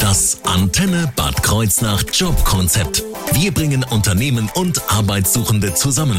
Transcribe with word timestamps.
Das 0.00 0.38
Antenne 0.44 1.12
Bad 1.14 1.42
Kreuznach 1.42 2.04
Jobkonzept. 2.10 3.04
Wir 3.32 3.52
bringen 3.52 3.84
Unternehmen 3.84 4.50
und 4.54 4.80
Arbeitssuchende 4.90 5.74
zusammen. 5.74 6.18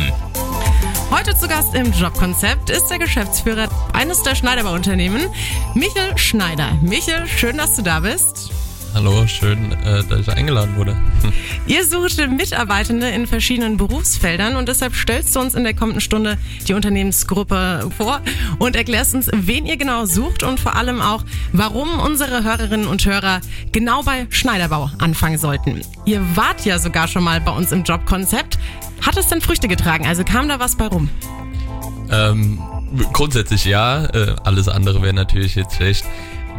Heute 1.10 1.36
zu 1.36 1.48
Gast 1.48 1.74
im 1.74 1.92
Jobkonzept 1.92 2.70
ist 2.70 2.88
der 2.90 3.00
Geschäftsführer 3.00 3.68
eines 3.92 4.22
der 4.22 4.36
Schneiderbauunternehmen, 4.36 5.30
Michel 5.74 6.16
Schneider. 6.16 6.78
Michel, 6.84 7.26
schön, 7.26 7.58
dass 7.58 7.76
du 7.76 7.82
da 7.82 8.02
bist. 8.02 8.52
Hallo, 8.96 9.28
schön, 9.28 9.74
äh, 9.84 10.06
dass 10.06 10.22
ich 10.22 10.30
eingeladen 10.30 10.78
wurde. 10.78 10.96
Ihr 11.68 11.84
sucht 11.84 12.18
Mitarbeitende 12.30 13.10
in 13.10 13.28
verschiedenen 13.28 13.76
Berufsfeldern 13.76 14.56
und 14.56 14.70
deshalb 14.70 14.96
stellst 14.96 15.36
du 15.36 15.42
uns 15.42 15.54
in 15.54 15.66
der 15.66 15.74
kommenden 15.74 16.00
Stunde 16.00 16.38
die 16.66 16.74
Unternehmensgruppe 16.74 17.90
vor 17.98 18.22
und 18.58 18.78
erklärst 18.78 19.14
uns, 19.14 19.30
wen 19.34 19.66
ihr 19.66 19.76
genau 19.76 20.06
sucht 20.06 20.44
und 20.44 20.62
vor 20.62 20.78
allem 20.78 21.02
auch, 21.02 21.26
warum 21.52 22.00
unsere 22.00 22.46
Hörerinnen 22.46 22.88
und 22.88 23.06
Hörer 23.06 23.42
genau 23.74 24.02
bei 24.02 24.28
Schneiderbau 24.30 24.90
anfangen 25.00 25.40
sollten. 25.40 25.82
Ihr 26.06 26.22
wart 26.38 26.64
ja 26.64 26.80
sogar 26.80 27.10
schon 27.10 27.26
mal 27.26 27.42
bei 27.42 27.52
uns 27.52 27.74
im 27.74 27.84
Jobkonzept. 27.84 28.58
Hat 29.06 29.18
es 29.18 29.28
denn 29.28 29.42
Früchte 29.42 29.68
getragen? 29.68 30.08
Also 30.08 30.24
kam 30.24 30.48
da 30.48 30.58
was 30.62 30.78
bei 30.78 30.88
rum? 30.88 31.10
Ähm, 32.12 32.62
grundsätzlich 33.12 33.66
ja, 33.66 34.06
äh, 34.06 34.38
alles 34.46 34.70
andere 34.70 35.02
wäre 35.02 35.14
natürlich 35.14 35.56
jetzt 35.56 35.76
schlecht. 35.76 36.06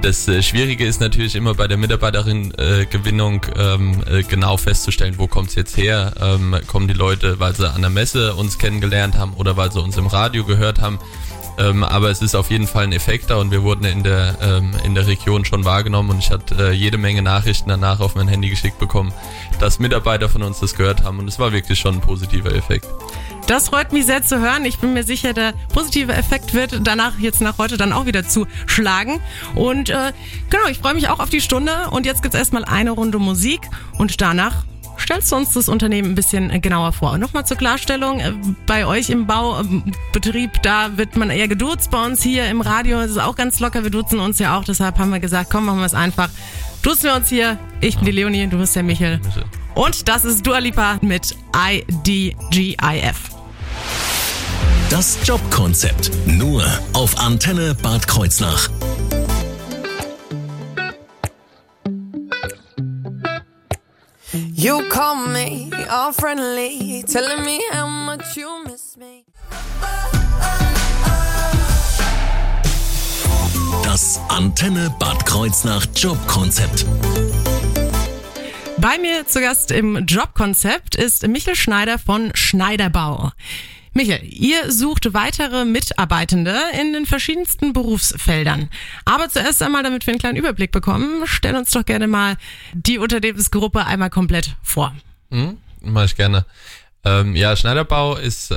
Das 0.03 0.29
äh, 0.29 0.43
Schwierige 0.43 0.87
ist 0.87 1.01
natürlich 1.01 1.35
immer 1.35 1.55
bei 1.55 1.67
der 1.67 1.79
Mitarbeiterin-Gewinnung 1.79 3.45
äh, 3.45 3.75
ähm, 3.75 4.03
äh, 4.09 4.23
genau 4.23 4.57
festzustellen, 4.57 5.15
wo 5.19 5.27
kommt's 5.27 5.55
jetzt 5.55 5.77
her. 5.77 6.13
Ähm, 6.21 6.57
kommen 6.67 6.87
die 6.87 6.95
Leute, 6.95 7.41
weil 7.41 7.55
sie 7.57 7.69
an 7.69 7.81
der 7.81 7.91
Messe 7.91 8.35
uns 8.35 8.59
kennengelernt 8.59 9.17
haben 9.17 9.35
oder 9.35 9.57
weil 9.57 9.73
sie 9.73 9.81
uns 9.81 9.97
im 9.97 10.07
Radio 10.07 10.45
gehört 10.45 10.81
haben. 10.81 10.99
Ähm, 11.59 11.85
aber 11.85 12.11
es 12.11 12.21
ist 12.21 12.35
auf 12.35 12.51
jeden 12.51 12.67
Fall 12.67 12.85
ein 12.85 12.93
Effekt 12.93 13.31
da 13.31 13.37
und 13.37 13.51
wir 13.51 13.63
wurden 13.63 13.85
in 13.85 14.03
der, 14.03 14.37
ähm, 14.43 14.73
in 14.85 14.95
der 14.95 15.07
Region 15.07 15.45
schon 15.45 15.65
wahrgenommen 15.65 16.11
und 16.11 16.19
ich 16.19 16.31
hatte 16.31 16.71
äh, 16.71 16.73
jede 16.73 16.99
Menge 16.99 17.23
Nachrichten 17.23 17.71
danach 17.71 18.01
auf 18.01 18.15
mein 18.15 18.29
Handy 18.29 18.51
geschickt 18.51 18.79
bekommen, 18.79 19.13
dass 19.59 19.79
Mitarbeiter 19.79 20.29
von 20.29 20.43
uns 20.43 20.61
das 20.61 20.75
gehört 20.75 21.03
haben 21.03 21.19
und 21.19 21.29
es 21.29 21.39
war 21.39 21.53
wirklich 21.53 21.79
schon 21.79 21.95
ein 21.95 22.01
positiver 22.03 22.55
Effekt. 22.55 22.87
Das 23.47 23.69
freut 23.69 23.93
mich 23.93 24.07
sehr 24.07 24.25
zu 24.25 24.41
hören. 24.41 24.65
Ich 24.65 24.79
bin 24.79 24.93
mir 24.93 25.05
sicher, 25.05 25.33
der 25.33 25.53
positive 25.73 26.13
Effekt 26.13 26.53
wird 26.53 26.81
danach 26.83 27.19
jetzt 27.21 27.41
nach 27.41 27.59
heute 27.59 27.77
dann 27.77 27.93
auch 27.93 28.07
wieder 28.07 28.27
zuschlagen. 28.27 29.21
Und 29.55 29.89
äh, 29.89 30.13
genau, 30.51 30.67
ich 30.69 30.79
freue 30.79 30.95
mich 30.95 31.09
auch 31.09 31.21
auf 31.21 31.31
die 31.31 31.41
Stunde. 31.41 31.73
Und 31.91 32.07
jetzt 32.07 32.23
gibt's 32.23 32.37
erstmal 32.37 32.65
eine 32.65 32.91
Runde 32.91 33.21
Musik 33.21 33.61
und 33.99 34.21
danach 34.21 34.65
stellst 34.99 35.31
du 35.31 35.37
uns 35.37 35.53
das 35.53 35.69
Unternehmen 35.69 36.11
ein 36.11 36.15
bisschen 36.17 36.61
genauer 36.61 36.93
vor. 36.93 37.13
Und 37.13 37.21
nochmal 37.21 37.47
zur 37.47 37.57
Klarstellung, 37.57 38.19
äh, 38.19 38.33
bei 38.67 38.85
euch 38.85 39.11
im 39.11 39.29
Baubetrieb, 39.29 40.61
da 40.63 40.97
wird 40.97 41.17
man 41.17 41.31
eher 41.31 41.47
geduzt. 41.47 41.93
Bei 41.93 42.05
uns 42.05 42.23
hier 42.23 42.49
im 42.49 42.61
Radio 42.61 43.01
ist 43.01 43.13
es 43.13 43.19
auch 43.19 43.37
ganz 43.37 43.61
locker. 43.61 43.85
Wir 43.85 43.91
duzen 43.91 44.19
uns 44.19 44.41
ja 44.41 44.59
auch. 44.59 44.65
Deshalb 44.65 44.99
haben 44.99 45.13
wir 45.13 45.21
gesagt, 45.21 45.51
komm, 45.51 45.67
machen 45.67 45.79
wir 45.79 45.87
es 45.87 45.95
einfach. 45.95 46.31
Duzen 46.83 47.05
wir 47.05 47.15
uns 47.15 47.29
hier. 47.29 47.59
Ich 47.81 47.95
bin 47.97 48.07
die 48.07 48.13
Leonie, 48.13 48.49
du 48.49 48.59
bist 48.59 48.75
der 48.75 48.83
Michel. 48.83 49.21
Und 49.77 50.09
das 50.09 50.25
ist 50.25 50.45
Dua 50.45 50.59
Lipa 50.59 50.99
mit 51.01 51.37
IDGIF. 51.55 53.36
Das 54.91 55.19
Jobkonzept. 55.25 56.11
Nur 56.27 56.65
auf 56.93 57.19
Antenne 57.19 57.75
Bad 57.75 58.07
Kreuznach. 58.07 58.69
You 64.55 64.81
call 64.89 65.17
me 65.33 65.71
all 65.91 66.13
friendly, 66.13 67.05
telling 67.05 67.45
me 67.45 67.59
how 67.73 67.89
much 67.89 68.37
you 68.37 68.49
miss 68.65 68.97
me. 68.97 69.25
Das 73.83 74.21
Antenne 74.29 74.95
Bad 75.01 75.27
Kreuznach 75.27 75.85
Jobkonzept. 75.97 76.87
Bei 78.79 78.99
mir 78.99 79.27
zu 79.27 79.41
Gast 79.41 79.73
im 79.73 80.05
Jobkonzept 80.07 80.95
ist 80.95 81.27
Michel 81.27 81.57
Schneider 81.57 81.99
von 81.99 82.31
Schneiderbau. 82.35 83.33
Michael, 83.97 84.29
ihr 84.31 84.71
sucht 84.71 85.15
weitere 85.15 85.65
Mitarbeitende 85.65 86.55
in 86.79 86.93
den 86.93 87.07
verschiedensten 87.07 87.73
Berufsfeldern. 87.73 88.69
Aber 89.07 89.31
zuerst 89.31 89.63
einmal, 89.63 89.83
damit 89.83 90.07
wir 90.07 90.13
einen 90.13 90.19
kleinen 90.19 90.37
Überblick 90.37 90.71
bekommen, 90.71 91.23
stell 91.25 91.57
uns 91.57 91.71
doch 91.71 91.83
gerne 91.83 92.07
mal 92.07 92.37
die 92.75 92.99
Unternehmensgruppe 92.99 93.87
einmal 93.87 94.11
komplett 94.11 94.55
vor. 94.63 94.95
Mhm, 95.31 95.57
mach 95.81 96.05
ich 96.05 96.15
gerne. 96.15 96.45
Ähm, 97.05 97.35
ja, 97.37 97.57
Schneiderbau 97.57 98.17
ist, 98.17 98.51
äh, 98.51 98.57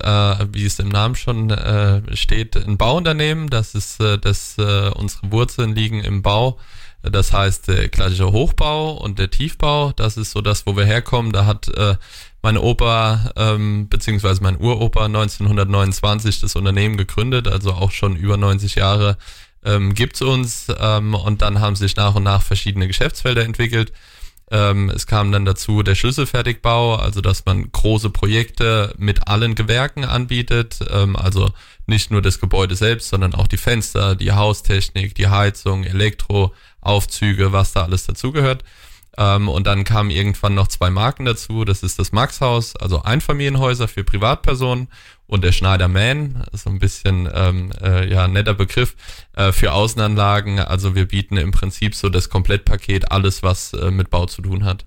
wie 0.52 0.66
es 0.66 0.78
im 0.78 0.90
Namen 0.90 1.16
schon 1.16 1.52
äh, 1.52 2.02
steht, 2.18 2.58
ein 2.58 2.78
Bauunternehmen. 2.78 3.50
Das 3.50 3.76
ist, 3.76 4.02
äh, 4.02 4.18
das 4.18 4.58
äh, 4.58 4.90
unsere 4.90 5.32
Wurzeln 5.32 5.74
liegen 5.74 6.04
im 6.04 6.22
Bau. 6.22 6.60
Das 7.02 7.32
heißt, 7.32 7.68
der 7.68 7.90
klassische 7.90 8.32
Hochbau 8.32 8.92
und 8.94 9.20
der 9.20 9.32
Tiefbau, 9.32 9.94
das 9.96 10.18
ist 10.18 10.32
so 10.32 10.42
das, 10.42 10.66
wo 10.66 10.76
wir 10.76 10.86
herkommen. 10.86 11.32
Da 11.32 11.46
hat 11.46 11.68
äh, 11.70 11.96
mein 12.42 12.58
Opa 12.58 13.32
ähm, 13.36 13.88
beziehungsweise 13.90 14.42
mein 14.44 14.58
Uropa 14.58 15.06
1929 15.06 16.42
das 16.42 16.56
Unternehmen 16.56 16.98
gegründet, 16.98 17.48
also 17.48 17.74
auch 17.74 17.92
schon 17.92 18.16
über 18.16 18.38
90 18.38 18.76
Jahre 18.76 19.18
ähm, 19.64 19.94
gibt's 19.94 20.22
uns 20.22 20.68
ähm, 20.78 21.14
und 21.14 21.42
dann 21.42 21.60
haben 21.60 21.76
sich 21.76 21.96
nach 21.96 22.16
und 22.16 22.24
nach 22.24 22.42
verschiedene 22.42 22.88
Geschäftsfelder 22.88 23.44
entwickelt. 23.44 23.92
Ähm, 24.52 24.90
es 24.90 25.06
kam 25.06 25.32
dann 25.32 25.46
dazu 25.46 25.84
der 25.84 25.96
Schlüsselfertigbau, 25.96 26.96
also 26.96 27.22
dass 27.22 27.46
man 27.46 27.72
große 27.72 28.10
Projekte 28.10 28.96
mit 28.98 29.28
allen 29.28 29.54
Gewerken 29.54 30.06
anbietet, 30.06 30.80
ähm, 30.90 31.16
also 31.16 31.52
nicht 31.86 32.10
nur 32.10 32.22
das 32.22 32.40
Gebäude 32.40 32.76
selbst, 32.76 33.10
sondern 33.10 33.36
auch 33.36 33.48
die 33.48 33.58
Fenster, 33.58 34.16
die 34.16 34.32
Haustechnik, 34.32 35.14
die 35.14 35.28
Heizung, 35.28 35.84
Elektro, 35.84 36.54
Aufzüge, 36.82 37.52
was 37.52 37.74
da 37.74 37.84
alles 37.84 38.06
dazugehört. 38.06 38.64
Ähm, 39.18 39.50
und 39.50 39.68
dann 39.68 39.84
kamen 39.84 40.12
irgendwann 40.12 40.56
noch 40.56 40.68
zwei 40.68 40.90
Marken 40.90 41.26
dazu. 41.26 41.66
Das 41.66 41.84
ist 41.84 42.00
das 42.00 42.12
Maxhaus, 42.12 42.76
also 42.76 43.02
Einfamilienhäuser 43.04 43.88
für 43.88 44.04
Privatpersonen 44.04 44.88
und 45.28 45.44
der 45.44 45.52
Schneider 45.52 45.88
Man, 45.88 46.44
so 46.54 46.70
ein 46.70 46.80
bisschen 46.80 47.30
ähm, 47.34 47.72
äh, 47.82 48.10
ja 48.10 48.28
netter 48.28 48.54
Begriff 48.54 48.96
äh, 49.36 49.52
für 49.52 49.74
Außenanlagen. 49.74 50.60
Also 50.60 50.96
wir 50.96 51.08
bieten 51.08 51.38
im 51.38 51.52
Prinzip 51.52 51.96
so 51.96 52.10
das 52.10 52.30
Komplettpaket, 52.30 53.12
alles 53.12 53.44
was 53.44 53.74
äh, 53.74 53.92
mit 53.92 54.10
Bau 54.10 54.26
zu 54.26 54.42
tun 54.42 54.64
hat. 54.64 54.86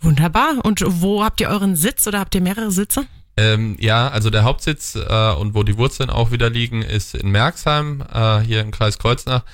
Wunderbar. 0.00 0.64
Und 0.64 0.82
wo 0.86 1.24
habt 1.24 1.40
ihr 1.40 1.48
euren 1.48 1.76
Sitz 1.76 2.06
oder 2.06 2.20
habt 2.20 2.34
ihr 2.34 2.40
mehrere 2.40 2.70
Sitze? 2.70 3.06
Ähm, 3.36 3.76
ja, 3.80 4.08
also 4.08 4.30
der 4.30 4.44
Hauptsitz 4.44 4.94
äh, 4.96 5.32
und 5.32 5.54
wo 5.54 5.62
die 5.62 5.76
Wurzeln 5.76 6.10
auch 6.10 6.30
wieder 6.30 6.50
liegen, 6.50 6.82
ist 6.82 7.14
in 7.14 7.30
Merxheim, 7.30 8.02
äh, 8.12 8.40
hier 8.40 8.60
im 8.60 8.70
Kreis 8.70 8.98
Kreuznach. 8.98 9.44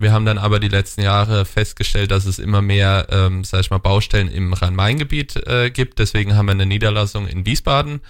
Wir 0.00 0.12
haben 0.12 0.24
dann 0.24 0.38
aber 0.38 0.60
die 0.60 0.68
letzten 0.68 1.02
Jahre 1.02 1.44
festgestellt, 1.44 2.10
dass 2.10 2.24
es 2.24 2.38
immer 2.38 2.62
mehr, 2.62 3.06
ähm, 3.10 3.44
sag 3.44 3.60
ich 3.60 3.70
mal, 3.70 3.76
Baustellen 3.76 4.28
im 4.28 4.54
Rhein-Main-Gebiet 4.54 5.46
äh, 5.46 5.70
gibt. 5.70 5.98
Deswegen 5.98 6.36
haben 6.36 6.46
wir 6.46 6.52
eine 6.52 6.64
Niederlassung 6.64 7.28
in 7.28 7.44
Wiesbaden. 7.44 8.00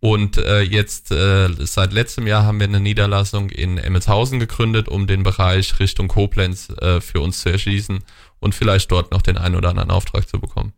Und 0.00 0.38
äh, 0.38 0.62
jetzt 0.62 1.12
äh, 1.12 1.48
seit 1.60 1.92
letztem 1.92 2.26
Jahr 2.26 2.44
haben 2.44 2.58
wir 2.58 2.66
eine 2.66 2.80
Niederlassung 2.80 3.50
in 3.50 3.78
Emmelshausen 3.78 4.40
gegründet, 4.40 4.88
um 4.88 5.06
den 5.06 5.22
Bereich 5.22 5.78
Richtung 5.78 6.08
Koblenz 6.08 6.68
äh, 6.80 7.00
für 7.00 7.20
uns 7.20 7.38
zu 7.38 7.50
erschließen 7.50 8.00
und 8.40 8.54
vielleicht 8.56 8.90
dort 8.90 9.12
noch 9.12 9.22
den 9.22 9.38
einen 9.38 9.54
oder 9.54 9.70
anderen 9.70 9.92
Auftrag 9.92 10.28
zu 10.28 10.40
bekommen. 10.40 10.72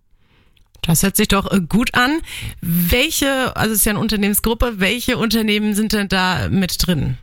Das 0.83 1.03
hört 1.03 1.17
sich 1.17 1.29
doch 1.29 1.51
äh, 1.51 1.63
gut 1.63 1.95
an. 1.95 2.21
Welche, 2.61 3.57
also 3.57 3.73
es 3.73 3.79
ist 3.79 3.85
ja 3.87 3.93
eine 3.93 4.01
Unternehmensgruppe, 4.01 4.75
welche 4.81 5.17
Unternehmen 5.17 5.75
sind 5.75 5.95
denn 5.95 6.09
da 6.09 6.51
mit 6.51 6.87
drin? 6.87 7.17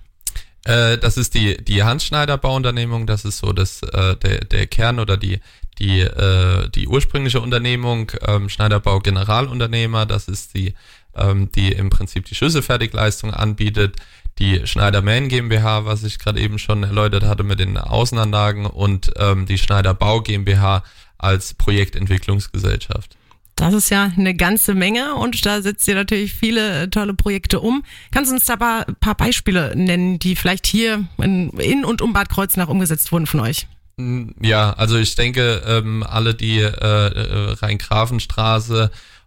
Äh, 0.65 0.97
das 0.97 1.15
ist 1.17 1.33
die, 1.35 1.63
die 1.63 1.83
Hans-Schneider 1.83 2.37
Bauunternehmung, 2.37 3.07
das 3.07 3.23
ist 3.23 3.37
so 3.37 3.53
das, 3.53 3.81
äh, 3.83 4.15
der, 4.17 4.45
der 4.45 4.67
Kern 4.67 4.99
oder 4.99 5.15
die, 5.15 5.39
die, 5.79 6.01
äh, 6.01 6.69
die 6.69 6.87
ursprüngliche 6.87 7.39
Unternehmung, 7.39 8.11
ähm, 8.27 8.49
Schneiderbau 8.49 8.99
Generalunternehmer, 8.99 10.05
das 10.05 10.27
ist 10.27 10.55
die, 10.55 10.73
ähm, 11.15 11.51
die 11.51 11.71
im 11.71 11.89
Prinzip 11.89 12.25
die 12.25 12.35
Schlüsselfertigleistung 12.35 13.31
anbietet, 13.33 13.95
die 14.39 14.65
Schneider 14.67 15.01
Man 15.01 15.29
GmbH, 15.29 15.85
was 15.85 16.03
ich 16.03 16.19
gerade 16.19 16.39
eben 16.39 16.59
schon 16.59 16.83
erläutert 16.83 17.23
hatte 17.23 17.43
mit 17.43 17.59
den 17.59 17.77
Außenanlagen 17.77 18.65
und 18.65 19.11
ähm, 19.17 19.45
die 19.45 19.57
Schneider 19.57 19.93
Bau 19.93 20.21
GmbH 20.21 20.83
als 21.17 21.53
Projektentwicklungsgesellschaft. 21.53 23.15
Das 23.55 23.73
ist 23.73 23.89
ja 23.89 24.11
eine 24.17 24.35
ganze 24.35 24.73
Menge 24.73 25.15
und 25.15 25.45
da 25.45 25.61
setzt 25.61 25.87
ihr 25.87 25.95
natürlich 25.95 26.33
viele 26.33 26.83
äh, 26.83 26.87
tolle 26.89 27.13
Projekte 27.13 27.61
um. 27.61 27.83
Kannst 28.11 28.31
du 28.31 28.35
uns 28.35 28.45
da 28.45 28.55
ein 28.55 28.95
paar 28.99 29.15
Beispiele 29.15 29.73
nennen, 29.75 30.19
die 30.19 30.35
vielleicht 30.35 30.67
hier 30.67 31.07
in, 31.17 31.85
und 31.85 32.01
um 32.01 32.11
Bad 32.11 32.29
Kreuznach 32.29 32.67
umgesetzt 32.67 33.13
wurden 33.13 33.27
von 33.27 33.39
euch? 33.39 33.67
Mm, 33.97 34.31
ja, 34.41 34.73
also 34.73 34.97
ich 34.97 35.15
denke, 35.15 35.61
ähm, 35.65 36.03
alle, 36.03 36.35
die 36.35 36.59
äh, 36.59 37.07
äh, 37.07 37.55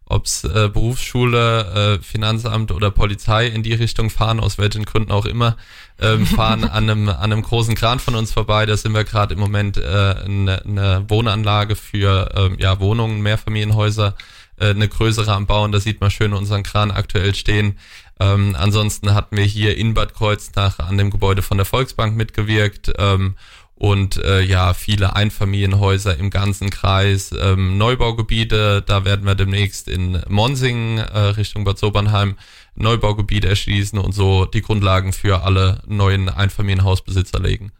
Rhein-Grafenstraße, 0.08 0.10
ob's 0.10 0.44
äh, 0.44 0.68
Berufsschule, 0.68 1.98
äh, 1.98 2.02
Finanzamt 2.02 2.72
oder 2.72 2.90
Polizei 2.90 3.46
in 3.46 3.62
die 3.62 3.74
Richtung 3.74 4.10
fahren, 4.10 4.40
aus 4.40 4.58
welchen 4.58 4.84
Gründen 4.84 5.12
auch 5.12 5.26
immer, 5.26 5.56
ähm, 6.00 6.26
fahren 6.36 6.64
an 6.64 6.90
einem, 6.90 7.08
an 7.08 7.32
einem 7.32 7.42
großen 7.42 7.74
Kran 7.74 7.98
von 7.98 8.14
uns 8.14 8.32
vorbei. 8.32 8.66
Da 8.66 8.76
sind 8.76 8.94
wir 8.94 9.04
gerade 9.04 9.34
im 9.34 9.40
Moment 9.40 9.76
äh, 9.76 10.14
eine, 10.24 10.62
eine 10.64 11.04
Wohnanlage 11.08 11.76
für 11.76 12.30
ähm, 12.34 12.56
ja, 12.58 12.80
Wohnungen, 12.80 13.20
Mehrfamilienhäuser, 13.20 14.14
äh, 14.58 14.70
eine 14.70 14.88
größere 14.88 15.32
am 15.32 15.46
Bauen. 15.46 15.72
Da 15.72 15.80
sieht 15.80 16.00
man 16.00 16.10
schön 16.10 16.32
unseren 16.32 16.62
Kran 16.62 16.90
aktuell 16.90 17.34
stehen. 17.34 17.78
Ähm, 18.20 18.56
ansonsten 18.58 19.14
hatten 19.14 19.36
wir 19.36 19.44
hier 19.44 19.76
in 19.76 19.94
Bad 19.94 20.14
Kreuznach 20.14 20.80
an 20.80 20.98
dem 20.98 21.10
Gebäude 21.10 21.42
von 21.42 21.56
der 21.56 21.66
Volksbank 21.66 22.16
mitgewirkt. 22.16 22.92
Ähm, 22.98 23.36
und 23.78 24.16
äh, 24.24 24.42
ja, 24.42 24.74
viele 24.74 25.14
Einfamilienhäuser 25.14 26.16
im 26.16 26.30
ganzen 26.30 26.68
Kreis, 26.68 27.32
ähm, 27.40 27.78
Neubaugebiete, 27.78 28.82
da 28.84 29.04
werden 29.04 29.24
wir 29.24 29.36
demnächst 29.36 29.86
in 29.86 30.20
Monsingen 30.28 30.98
äh, 30.98 31.18
Richtung 31.18 31.62
Bad 31.62 31.78
Sobernheim 31.78 32.34
Neubaugebiete 32.74 33.48
erschließen 33.48 33.98
und 33.98 34.12
so 34.12 34.46
die 34.46 34.62
Grundlagen 34.62 35.12
für 35.12 35.44
alle 35.44 35.80
neuen 35.86 36.28
Einfamilienhausbesitzer 36.28 37.38
legen. 37.38 37.70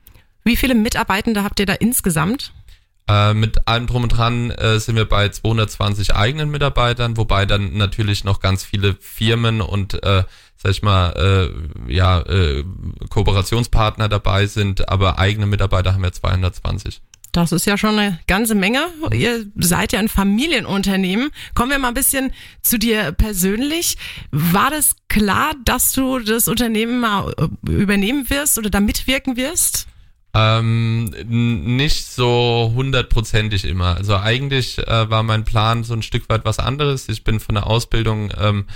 Wie 0.45 0.57
viele 0.57 0.77
Mitarbeitende 0.77 1.43
habt 1.43 1.59
ihr 1.59 1.67
da 1.67 1.75
insgesamt? 1.75 2.53
Äh, 3.09 3.33
mit 3.33 3.67
allem 3.67 3.87
drum 3.87 4.03
und 4.03 4.11
dran 4.11 4.51
äh, 4.51 4.79
sind 4.79 4.97
wir 4.97 5.07
bei 5.07 5.29
220 5.31 6.15
eigenen 6.15 6.51
Mitarbeitern, 6.51 7.17
wobei 7.17 7.47
dann 7.47 7.77
natürlich 7.77 8.25
noch 8.25 8.41
ganz 8.41 8.65
viele 8.65 8.97
Firmen 9.01 9.63
und 9.63 10.03
äh, 10.03 10.25
sag 10.57 10.73
ich 10.73 10.83
mal, 10.83 11.13
äh, 11.89 11.93
ja, 11.93 12.21
äh, 12.21 12.65
Kooperationspartner 13.09 14.09
dabei 14.09 14.47
sind, 14.47 14.89
aber 14.89 15.19
eigene 15.19 15.47
Mitarbeiter 15.47 15.95
haben 15.95 16.03
wir 16.03 16.13
220. 16.13 17.01
Das 17.33 17.53
ist 17.53 17.67
ja 17.67 17.79
schon 17.79 17.99
eine 17.99 18.19
ganze 18.27 18.55
Menge. 18.55 18.87
Ihr 19.13 19.47
seid 19.57 19.93
ja 19.93 20.01
ein 20.01 20.09
Familienunternehmen. 20.09 21.31
Kommen 21.55 21.71
wir 21.71 21.79
mal 21.79 21.89
ein 21.89 21.95
bisschen 21.95 22.33
zu 22.63 22.79
dir 22.79 23.13
persönlich. 23.13 23.97
War 24.31 24.71
das 24.71 24.97
klar, 25.09 25.53
dass 25.65 25.93
du 25.93 26.19
das 26.19 26.49
Unternehmen 26.49 27.01
mal 27.01 27.33
äh, 27.39 27.71
übernehmen 27.71 28.29
wirst 28.31 28.59
oder 28.59 28.71
da 28.71 28.81
mitwirken 28.81 29.37
wirst? 29.37 29.87
Ähm, 30.39 31.07
nicht 31.27 32.07
so 32.07 32.73
hundertprozentig 32.75 33.65
immer. 33.65 33.97
Also 33.97 34.17
eigentlich 34.17 34.79
äh, 34.79 35.11
war 35.11 35.23
mein 35.23 35.45
Plan 35.45 35.83
so 35.83 35.95
ein 35.95 36.03
Stück 36.03 36.29
weit 36.29 36.45
was 36.45 36.59
anderes. 36.61 37.09
Ich 37.09 37.25
bin 37.25 37.41
von 37.41 37.57
der 37.57 37.67
Ausbildung 37.67 38.31
ähm, 38.39 38.67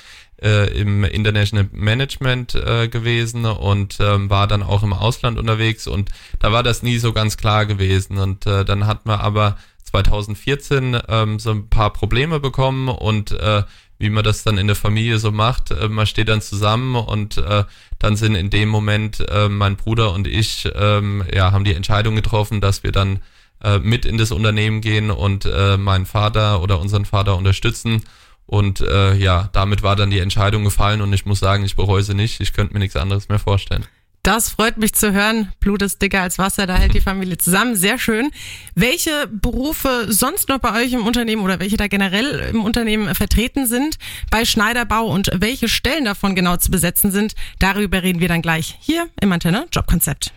äh, 0.42 0.76
im 0.76 1.04
International 1.04 1.68
Management 1.72 2.56
äh, 2.56 2.88
gewesen 2.88 3.44
und 3.44 3.98
ähm, 4.00 4.28
war 4.28 4.48
dann 4.48 4.62
auch 4.64 4.82
im 4.82 4.92
Ausland 4.92 5.38
unterwegs 5.38 5.86
und 5.86 6.10
da 6.40 6.50
war 6.50 6.64
das 6.64 6.82
nie 6.82 6.98
so 6.98 7.12
ganz 7.12 7.36
klar 7.36 7.64
gewesen. 7.64 8.18
Und 8.18 8.46
äh, 8.46 8.64
dann 8.64 8.86
hat 8.86 9.06
man 9.06 9.20
aber 9.20 9.56
2014 9.84 10.98
ähm, 11.08 11.38
so 11.38 11.50
ein 11.52 11.68
paar 11.68 11.92
Probleme 11.92 12.40
bekommen 12.40 12.88
und 12.88 13.30
äh, 13.30 13.62
wie 14.02 14.10
man 14.10 14.24
das 14.24 14.42
dann 14.44 14.58
in 14.58 14.66
der 14.66 14.76
Familie 14.76 15.18
so 15.18 15.32
macht, 15.32 15.70
äh, 15.70 15.88
man 15.88 16.06
steht 16.06 16.28
dann 16.28 16.42
zusammen 16.42 16.96
und 16.96 17.38
äh, 17.38 17.64
dann 17.98 18.16
sind 18.16 18.34
in 18.34 18.50
dem 18.50 18.68
Moment 18.68 19.20
äh, 19.30 19.48
mein 19.48 19.76
Bruder 19.76 20.12
und 20.12 20.26
ich 20.26 20.68
ähm, 20.74 21.24
ja 21.32 21.52
haben 21.52 21.64
die 21.64 21.74
Entscheidung 21.74 22.16
getroffen, 22.16 22.60
dass 22.60 22.82
wir 22.82 22.92
dann 22.92 23.20
äh, 23.62 23.78
mit 23.78 24.04
in 24.04 24.18
das 24.18 24.32
Unternehmen 24.32 24.80
gehen 24.80 25.10
und 25.10 25.46
äh, 25.46 25.76
meinen 25.78 26.06
Vater 26.06 26.62
oder 26.62 26.80
unseren 26.80 27.06
Vater 27.06 27.36
unterstützen 27.36 28.02
und 28.46 28.80
äh, 28.82 29.14
ja, 29.14 29.48
damit 29.52 29.82
war 29.82 29.96
dann 29.96 30.10
die 30.10 30.18
Entscheidung 30.18 30.64
gefallen 30.64 31.00
und 31.00 31.12
ich 31.12 31.24
muss 31.24 31.40
sagen, 31.40 31.64
ich 31.64 31.76
bereue 31.76 32.02
sie 32.02 32.14
nicht. 32.14 32.40
Ich 32.40 32.52
könnte 32.52 32.74
mir 32.74 32.80
nichts 32.80 32.96
anderes 32.96 33.28
mehr 33.28 33.38
vorstellen. 33.38 33.86
Das 34.24 34.50
freut 34.50 34.76
mich 34.76 34.92
zu 34.94 35.12
hören. 35.12 35.50
Blut 35.58 35.82
ist 35.82 36.00
dicker 36.00 36.22
als 36.22 36.38
Wasser, 36.38 36.68
da 36.68 36.76
hält 36.76 36.94
die 36.94 37.00
Familie 37.00 37.38
zusammen. 37.38 37.74
Sehr 37.74 37.98
schön. 37.98 38.30
Welche 38.76 39.26
Berufe 39.26 40.06
sonst 40.08 40.48
noch 40.48 40.58
bei 40.58 40.80
euch 40.80 40.92
im 40.92 41.04
Unternehmen 41.04 41.42
oder 41.42 41.58
welche 41.58 41.76
da 41.76 41.88
generell 41.88 42.50
im 42.52 42.62
Unternehmen 42.62 43.12
vertreten 43.16 43.66
sind 43.66 43.98
bei 44.30 44.44
Schneiderbau 44.44 45.06
und 45.06 45.32
welche 45.34 45.68
Stellen 45.68 46.04
davon 46.04 46.36
genau 46.36 46.56
zu 46.56 46.70
besetzen 46.70 47.10
sind, 47.10 47.34
darüber 47.58 48.04
reden 48.04 48.20
wir 48.20 48.28
dann 48.28 48.42
gleich 48.42 48.78
hier 48.80 49.08
im 49.20 49.32
Antenne 49.32 49.66
Jobkonzept. 49.72 50.32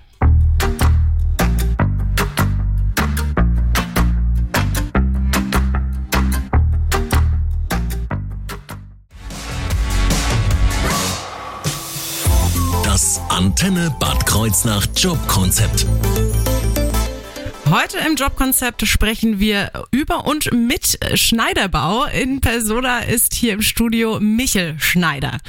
Das 12.96 13.20
Antenne 13.28 13.94
Bad 14.00 14.26
Kreuznach 14.26 14.88
Jobkonzept. 14.96 15.86
Heute 17.70 17.98
im 17.98 18.16
Jobkonzept 18.16 18.88
sprechen 18.88 19.38
wir 19.38 19.70
über 19.92 20.26
und 20.26 20.54
mit 20.54 20.98
Schneiderbau. 21.16 22.06
In 22.06 22.40
Persona 22.40 23.00
ist 23.00 23.34
hier 23.34 23.52
im 23.52 23.62
Studio 23.62 24.22
Michel 24.22 24.78
Schneider. 24.80 25.40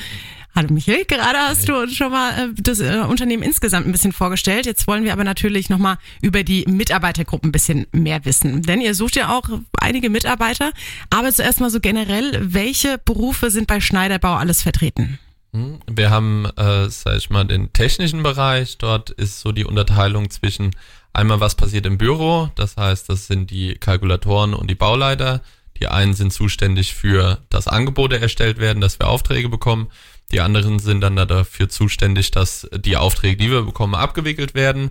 Hallo 0.57 0.73
Michel, 0.73 1.05
gerade 1.05 1.39
hast 1.39 1.69
du 1.69 1.77
uns 1.77 1.95
schon 1.95 2.11
mal 2.11 2.33
äh, 2.33 2.49
das 2.61 2.81
äh, 2.81 3.05
Unternehmen 3.09 3.45
insgesamt 3.45 3.87
ein 3.87 3.93
bisschen 3.93 4.11
vorgestellt. 4.11 4.67
Jetzt 4.67 4.89
wollen 4.89 5.05
wir 5.05 5.13
aber 5.13 5.23
natürlich 5.23 5.69
nochmal 5.69 5.99
über 6.23 6.43
die 6.43 6.65
Mitarbeitergruppen 6.67 7.51
ein 7.51 7.53
bisschen 7.53 7.87
mehr 7.93 8.25
wissen. 8.25 8.63
Denn 8.63 8.81
ihr 8.81 8.95
sucht 8.95 9.15
ja 9.15 9.29
auch 9.29 9.49
einige 9.81 10.11
Mitarbeiter. 10.11 10.73
Aber 11.11 11.33
zuerst 11.33 11.61
mal 11.61 11.71
so 11.71 11.79
generell, 11.79 12.41
welche 12.43 12.99
Berufe 12.99 13.53
sind 13.53 13.69
bei 13.69 13.81
Schneiderbau 13.81 14.35
alles 14.35 14.63
vertreten? 14.63 15.21
Hm, 15.57 15.79
wir 15.87 16.11
haben, 16.11 16.45
äh, 16.57 16.91
sag 16.91 17.17
ich 17.17 17.31
mal, 17.31 17.45
den 17.45 17.73
technischen 17.73 18.23
Bereich. 18.23 18.77
Dort 18.77 19.09
ist 19.09 19.41
so 19.41 19.53
die 19.53 19.65
Unterteilung 19.65 20.29
zwischen 20.29 20.77
einmal, 21.15 21.41
was 21.41 21.55
passiert 21.55 21.87
im 21.87 21.97
Büro. 21.97 22.51
Das 22.57 22.77
heißt, 22.77 23.09
das 23.09 23.27
sind 23.27 23.51
die 23.51 23.75
Kalkulatoren 23.75 24.53
und 24.53 24.69
die 24.69 24.75
Bauleiter. 24.75 25.41
Die 25.81 25.89
einen 25.89 26.13
sind 26.13 26.33
zuständig 26.33 26.95
für, 26.95 27.39
dass 27.49 27.69
Angebote 27.69 28.21
erstellt 28.21 28.59
werden, 28.59 28.83
dass 28.83 28.99
wir 28.99 29.09
Aufträge 29.09 29.49
bekommen. 29.49 29.89
Die 30.31 30.41
anderen 30.41 30.79
sind 30.79 31.01
dann 31.01 31.17
dafür 31.17 31.71
zuständig, 31.71 32.33
dass 32.33 32.69
die 32.75 32.99
Aufträge, 32.99 33.37
die 33.37 33.51
wir 33.51 33.63
bekommen, 33.63 33.95
abgewickelt 33.95 34.55
werden. 34.55 34.91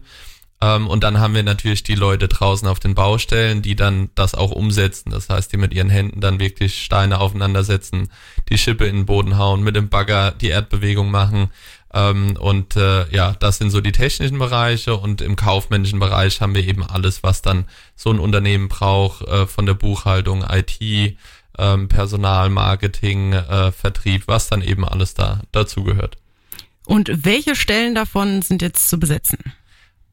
Ähm, 0.62 0.88
und 0.88 1.04
dann 1.04 1.20
haben 1.20 1.36
wir 1.36 1.44
natürlich 1.44 1.84
die 1.84 1.96
Leute 1.96 2.28
draußen 2.28 2.68
auf 2.68 2.80
den 2.80 2.96
Baustellen, 2.96 3.62
die 3.62 3.76
dann 3.76 4.10
das 4.16 4.36
auch 4.36 4.52
umsetzen. 4.52 5.12
Das 5.12 5.30
heißt, 5.30 5.52
die 5.52 5.58
mit 5.58 5.74
ihren 5.74 5.90
Händen 5.90 6.22
dann 6.22 6.40
wirklich 6.40 6.84
Steine 6.84 7.20
aufeinandersetzen, 7.20 8.10
die 8.50 8.58
Schippe 8.58 8.86
in 8.86 8.96
den 8.96 9.06
Boden 9.06 9.38
hauen, 9.38 9.64
mit 9.64 9.76
dem 9.76 9.90
Bagger 9.90 10.32
die 10.32 10.48
Erdbewegung 10.48 11.12
machen. 11.12 11.50
Ähm, 11.94 12.38
und 12.40 12.76
äh, 12.76 13.10
ja, 13.14 13.34
das 13.34 13.58
sind 13.58 13.70
so 13.70 13.82
die 13.82 13.92
technischen 13.92 14.40
Bereiche 14.40 14.96
und 14.96 15.22
im 15.22 15.36
kaufmännischen 15.36 16.00
Bereich 16.00 16.42
haben 16.42 16.56
wir 16.56 16.66
eben 16.66 16.84
alles, 16.84 17.24
was 17.24 17.42
dann 17.42 17.66
so 17.96 18.12
ein 18.12 18.20
Unternehmen 18.20 18.70
braucht, 18.70 19.28
äh, 19.28 19.48
von 19.48 19.66
der 19.66 19.76
Buchhaltung, 19.76 20.44
IT, 20.44 21.18
ähm, 21.58 21.88
Personal, 21.88 22.50
Marketing, 22.50 23.34
äh, 23.34 23.72
Vertrieb, 23.72 24.24
was 24.28 24.48
dann 24.48 24.62
eben 24.62 24.86
alles 24.86 25.14
da 25.14 25.42
dazu 25.52 25.84
gehört. 25.84 26.18
Und 26.86 27.26
welche 27.26 27.56
Stellen 27.56 27.96
davon 27.96 28.42
sind 28.42 28.62
jetzt 28.62 28.90
zu 28.90 29.00
besetzen? 29.00 29.40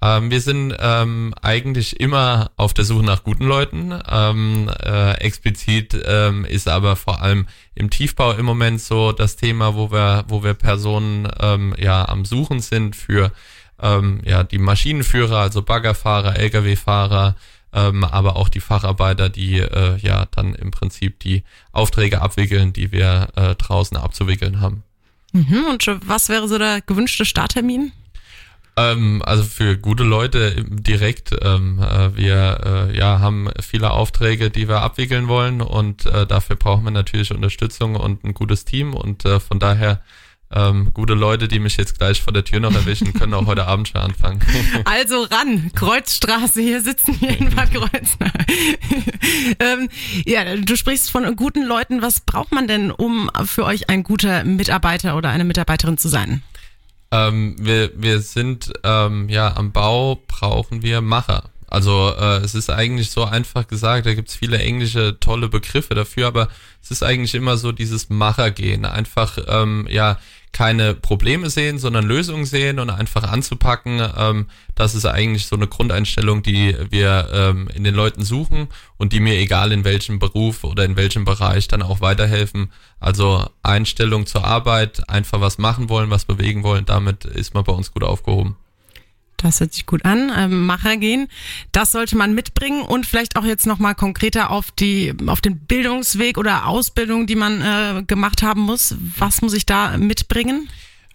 Ähm, 0.03 0.33
wir 0.33 0.41
sind 0.41 0.75
ähm, 0.81 1.33
eigentlich 1.43 2.01
immer 2.01 2.51
auf 2.57 2.75
der 2.75 2.85
Suche 2.85 3.05
nach 3.05 3.23
guten 3.23 3.45
Leuten. 3.45 3.95
Ähm, 4.11 4.69
äh, 4.85 5.13
explizit 5.19 5.97
ähm, 6.05 6.45
ist 6.45 6.69
aber 6.69 6.97
vor 6.97 7.23
allem 7.23 7.47
im 7.77 7.89
Tiefbau 7.89 8.33
im 8.33 8.45
Moment 8.45 8.81
so 8.81 9.13
das 9.13 9.37
Thema, 9.37 9.77
wo 9.77 9.93
wir, 9.93 10.25
wo 10.27 10.43
wir 10.43 10.55
Personen 10.55 11.29
ähm, 11.39 11.73
ja 11.79 12.09
am 12.09 12.25
Suchen 12.25 12.59
sind 12.59 12.97
für 12.97 13.31
ähm, 13.81 14.21
ja 14.25 14.43
die 14.43 14.59
Maschinenführer, 14.59 15.39
also 15.39 15.63
Baggerfahrer, 15.63 16.37
Lkw-Fahrer, 16.37 17.37
ähm, 17.73 18.03
aber 18.03 18.35
auch 18.35 18.49
die 18.49 18.61
Facharbeiter, 18.61 19.29
die 19.29 19.61
äh, 19.61 19.99
ja 19.99 20.27
dann 20.33 20.57
im 20.57 20.73
Prinzip 20.73 21.21
die 21.21 21.45
Aufträge 21.71 22.21
abwickeln, 22.21 22.73
die 22.73 22.91
wir 22.91 23.29
äh, 23.37 23.55
draußen 23.55 23.97
abzuwickeln 23.97 24.61
haben. 24.61 24.83
Mhm, 25.33 25.65
und 25.71 25.87
was 26.07 26.29
wäre 26.29 26.49
so 26.49 26.59
der 26.59 26.81
gewünschte 26.81 27.25
Starttermin? 27.25 27.93
Ähm, 28.77 29.23
also 29.25 29.43
für 29.43 29.77
gute 29.77 30.03
Leute 30.03 30.65
direkt. 30.69 31.31
Ähm, 31.43 31.79
äh, 31.79 32.17
wir 32.17 32.89
äh, 32.91 32.97
ja, 32.97 33.21
haben 33.21 33.51
viele 33.61 33.91
Aufträge, 33.91 34.51
die 34.51 34.69
wir 34.69 34.81
abwickeln 34.81 35.29
wollen 35.29 35.61
und 35.61 36.07
äh, 36.07 36.27
dafür 36.27 36.57
brauchen 36.57 36.85
wir 36.85 36.91
natürlich 36.91 37.33
Unterstützung 37.33 37.97
und 37.97 38.25
ein 38.25 38.35
gutes 38.35 38.65
Team 38.65 38.95
und 38.95 39.25
äh, 39.25 39.41
von 39.41 39.59
daher 39.59 40.03
ähm, 40.55 40.91
gute 40.93 41.15
Leute, 41.15 41.49
die 41.49 41.59
mich 41.59 41.77
jetzt 41.77 41.99
gleich 41.99 42.21
vor 42.21 42.33
der 42.33 42.45
Tür 42.45 42.61
noch 42.61 42.75
erwischen, 42.75 43.13
können 43.15 43.33
auch 43.35 43.47
heute 43.47 43.67
Abend 43.67 43.89
schon 43.89 44.01
anfangen. 44.01 44.41
Also 44.85 45.23
ran, 45.23 45.71
Kreuzstraße, 45.75 46.61
hier 46.61 46.83
sitzen 46.83 47.21
wir 47.21 47.39
in 47.39 47.55
Bad 47.55 47.73
Kreuznach. 47.73 48.33
ähm, 49.59 49.89
ja, 50.27 50.57
du 50.57 50.77
sprichst 50.77 51.11
von 51.11 51.37
guten 51.37 51.63
Leuten. 51.63 52.03
Was 52.03 52.21
braucht 52.21 52.53
man 52.53 52.69
denn, 52.69 52.91
um 52.91 53.31
für 53.47 53.65
euch 53.65 53.89
ein 53.89 54.03
guter 54.03 54.45
Mitarbeiter 54.45 55.17
oder 55.17 55.31
eine 55.31 55.45
Mitarbeiterin 55.45 55.99
zu 55.99 56.09
sein? 56.09 56.43
Ähm, 57.13 57.57
wir, 57.59 57.91
wir 57.95 58.21
sind 58.21 58.73
ähm, 58.83 59.29
ja 59.29 59.55
am 59.57 59.71
Bau 59.71 60.21
brauchen 60.27 60.83
wir 60.83 61.03
Macher. 61.03 61.51
Also 61.69 62.13
äh, 62.19 62.39
es 62.39 62.55
ist 62.55 62.71
eigentlich 62.71 63.11
so 63.11 63.25
einfach 63.25 63.67
gesagt, 63.69 64.07
da 64.07 64.15
gibt's 64.15 64.35
viele 64.35 64.59
englische 64.59 65.19
tolle 65.21 65.49
Begriffe 65.49 65.95
dafür, 65.95 66.27
aber 66.27 66.49
es 66.83 66.91
ist 66.91 67.03
eigentlich 67.03 67.35
immer 67.35 67.57
so 67.57 67.71
dieses 67.73 68.11
Machergehen. 68.11 68.85
Einfach 68.85 69.39
ähm, 69.47 69.87
ja 69.91 70.19
keine 70.53 70.95
Probleme 70.95 71.49
sehen, 71.49 71.79
sondern 71.79 72.05
Lösungen 72.05 72.45
sehen 72.45 72.79
und 72.79 72.91
einfach 72.91 73.25
anzupacken. 73.25 74.07
Ähm, 74.17 74.47
das 74.75 74.95
ist 74.95 75.07
eigentlich 75.07 75.47
so 75.47 75.57
eine 75.57 75.67
Grundeinstellung, 75.67 76.43
die 76.43 76.77
wir 76.91 77.29
ähm, 77.33 77.69
in 77.75 77.85
den 77.85 77.95
Leuten 77.95 78.23
suchen 78.23 78.69
und 78.99 79.13
die 79.13 79.21
mir 79.21 79.39
egal 79.39 79.73
in 79.73 79.85
welchem 79.85 80.19
Beruf 80.19 80.65
oder 80.65 80.85
in 80.85 80.97
welchem 80.97 81.25
Bereich 81.25 81.69
dann 81.69 81.83
auch 81.83 82.01
weiterhelfen. 82.01 82.71
Also 83.01 83.47
Einstellung 83.63 84.27
zur 84.27 84.45
Arbeit, 84.45 85.09
einfach 85.09 85.41
was 85.41 85.59
machen 85.59 85.89
wollen, 85.89 86.11
was 86.11 86.27
bewegen 86.27 86.63
wollen, 86.63 86.85
damit 86.85 87.25
ist 87.25 87.55
man 87.55 87.65
bei 87.65 87.73
uns 87.73 87.93
gut 87.93 88.05
aufgehoben. 88.05 88.57
Das 89.43 89.61
hört 89.61 89.73
sich 89.73 89.87
gut 89.87 90.05
an. 90.05 90.33
Ähm, 90.37 90.67
Macher 90.67 90.97
gehen. 90.97 91.29
Das 91.73 91.93
sollte 91.93 92.17
man 92.17 92.35
mitbringen 92.35 92.83
und 92.83 93.07
vielleicht 93.07 93.37
auch 93.37 93.45
jetzt 93.45 93.67
nochmal 93.67 93.95
konkreter 93.95 94.51
auf 94.51 94.71
die, 94.71 95.15
auf 95.27 95.41
den 95.41 95.59
Bildungsweg 95.59 96.39
oder 96.39 96.67
Ausbildung, 96.67 97.27
die 97.27 97.37
man 97.37 97.61
äh, 97.61 98.03
gemacht 98.05 98.43
haben 98.43 98.61
muss. 98.61 98.95
Was 99.19 99.43
muss 99.43 99.53
ich 99.53 99.67
da 99.67 99.97
mitbringen? 99.99 100.69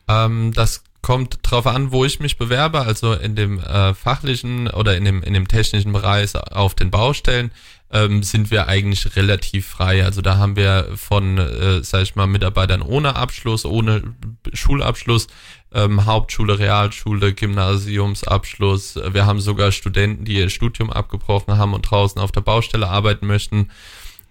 Ähm, 0.08 0.54
das 0.54 0.84
kommt 1.02 1.40
drauf 1.44 1.68
an, 1.68 1.92
wo 1.92 2.04
ich 2.04 2.20
mich 2.20 2.38
bewerbe, 2.38 2.82
also 2.82 3.14
in 3.14 3.36
dem 3.36 3.60
äh, 3.60 3.94
fachlichen 3.94 4.68
oder 4.68 4.98
in 4.98 5.06
dem, 5.06 5.24
in 5.24 5.34
dem 5.34 5.48
technischen 5.48 5.94
Bereich 5.94 6.36
auf 6.36 6.76
den 6.76 6.92
Baustellen 6.92 7.52
ähm, 7.92 8.24
sind 8.24 8.52
wir 8.52 8.68
eigentlich 8.68 9.16
relativ 9.16 9.68
frei. 9.68 10.04
Also 10.04 10.22
da 10.22 10.38
haben 10.38 10.56
wir 10.56 10.90
von, 10.96 11.38
äh, 11.38 11.84
sag 11.84 12.04
ich 12.04 12.16
mal, 12.16 12.28
Mitarbeitern 12.28 12.82
ohne 12.82 13.16
Abschluss, 13.16 13.66
ohne 13.66 14.16
Schulabschluss, 14.54 15.28
ähm, 15.74 16.06
Hauptschule, 16.06 16.60
Realschule, 16.60 17.34
Gymnasiumsabschluss. 17.34 19.00
Wir 19.12 19.26
haben 19.26 19.40
sogar 19.40 19.72
Studenten, 19.72 20.26
die 20.26 20.36
ihr 20.36 20.50
Studium 20.50 20.92
abgebrochen 20.92 21.58
haben 21.58 21.74
und 21.74 21.84
draußen 21.84 22.22
auf 22.22 22.32
der 22.32 22.42
Baustelle 22.42 22.90
arbeiten 22.90 23.28
möchten. 23.28 23.72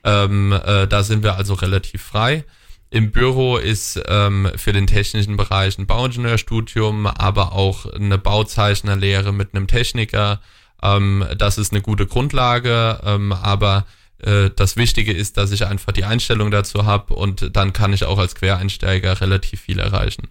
Ähm, 0.05 0.53
äh, 0.53 0.87
da 0.87 1.03
sind 1.03 1.23
wir 1.23 1.37
also 1.37 1.55
relativ 1.55 2.03
frei. 2.03 2.45
Im 2.91 3.11
Büro 3.11 3.57
ist 3.57 4.01
ähm, 4.07 4.49
für 4.57 4.73
den 4.73 4.87
technischen 4.87 5.37
Bereich 5.37 5.77
ein 5.79 5.87
Bauingenieurstudium, 5.87 7.07
aber 7.07 7.53
auch 7.53 7.87
eine 7.87 8.17
Bauzeichnerlehre 8.17 9.33
mit 9.33 9.55
einem 9.55 9.67
Techniker. 9.67 10.41
Ähm, 10.87 11.25
das 11.37 11.59
ist 11.59 11.73
eine 11.73 11.83
gute 11.83 12.07
Grundlage, 12.07 13.01
ähm, 13.05 13.33
aber 13.33 13.87
äh, 14.23 14.51
das 14.55 14.77
Wichtige 14.77 15.13
ist, 15.13 15.37
dass 15.37 15.53
ich 15.53 15.67
einfach 15.67 15.93
die 15.93 16.05
Einstellung 16.05 16.51
dazu 16.51 16.85
habe 16.85 17.15
und 17.15 17.57
dann 17.57 17.73
kann 17.73 17.93
ich 17.93 18.05
auch 18.05 18.19
als 18.19 18.35
Quereinsteiger 18.35 19.21
relativ 19.21 19.61
viel 19.63 19.79
erreichen. 19.79 20.29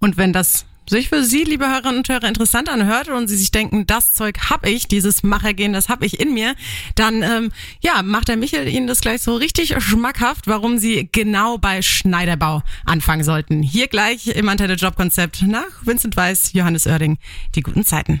Und 0.00 0.16
wenn 0.16 0.32
das 0.32 0.66
sich 0.88 1.08
für 1.08 1.24
Sie, 1.24 1.44
liebe 1.44 1.66
Hörerinnen 1.66 1.98
und 1.98 2.08
Hörer, 2.08 2.28
interessant 2.28 2.68
anhört 2.68 3.08
und 3.08 3.28
Sie 3.28 3.36
sich 3.36 3.50
denken, 3.50 3.86
das 3.86 4.12
Zeug 4.12 4.50
hab 4.50 4.66
ich, 4.66 4.86
dieses 4.86 5.22
Machergehen, 5.22 5.72
das 5.72 5.88
hab 5.88 6.02
ich 6.02 6.20
in 6.20 6.34
mir, 6.34 6.54
dann 6.94 7.22
ähm, 7.22 7.52
ja, 7.82 8.02
macht 8.02 8.28
der 8.28 8.36
Michel 8.36 8.68
Ihnen 8.68 8.86
das 8.86 9.00
gleich 9.00 9.22
so 9.22 9.34
richtig 9.34 9.74
schmackhaft, 9.82 10.46
warum 10.46 10.76
Sie 10.78 11.08
genau 11.10 11.56
bei 11.56 11.80
Schneiderbau 11.80 12.62
anfangen 12.84 13.24
sollten. 13.24 13.62
Hier 13.62 13.88
gleich 13.88 14.26
im 14.26 14.48
Antenne 14.48 14.74
Jobkonzept 14.74 15.42
nach 15.42 15.84
Vincent 15.84 16.16
Weiss, 16.16 16.52
Johannes 16.52 16.86
Oerding, 16.86 17.16
die 17.54 17.62
guten 17.62 17.84
Zeiten. 17.84 18.20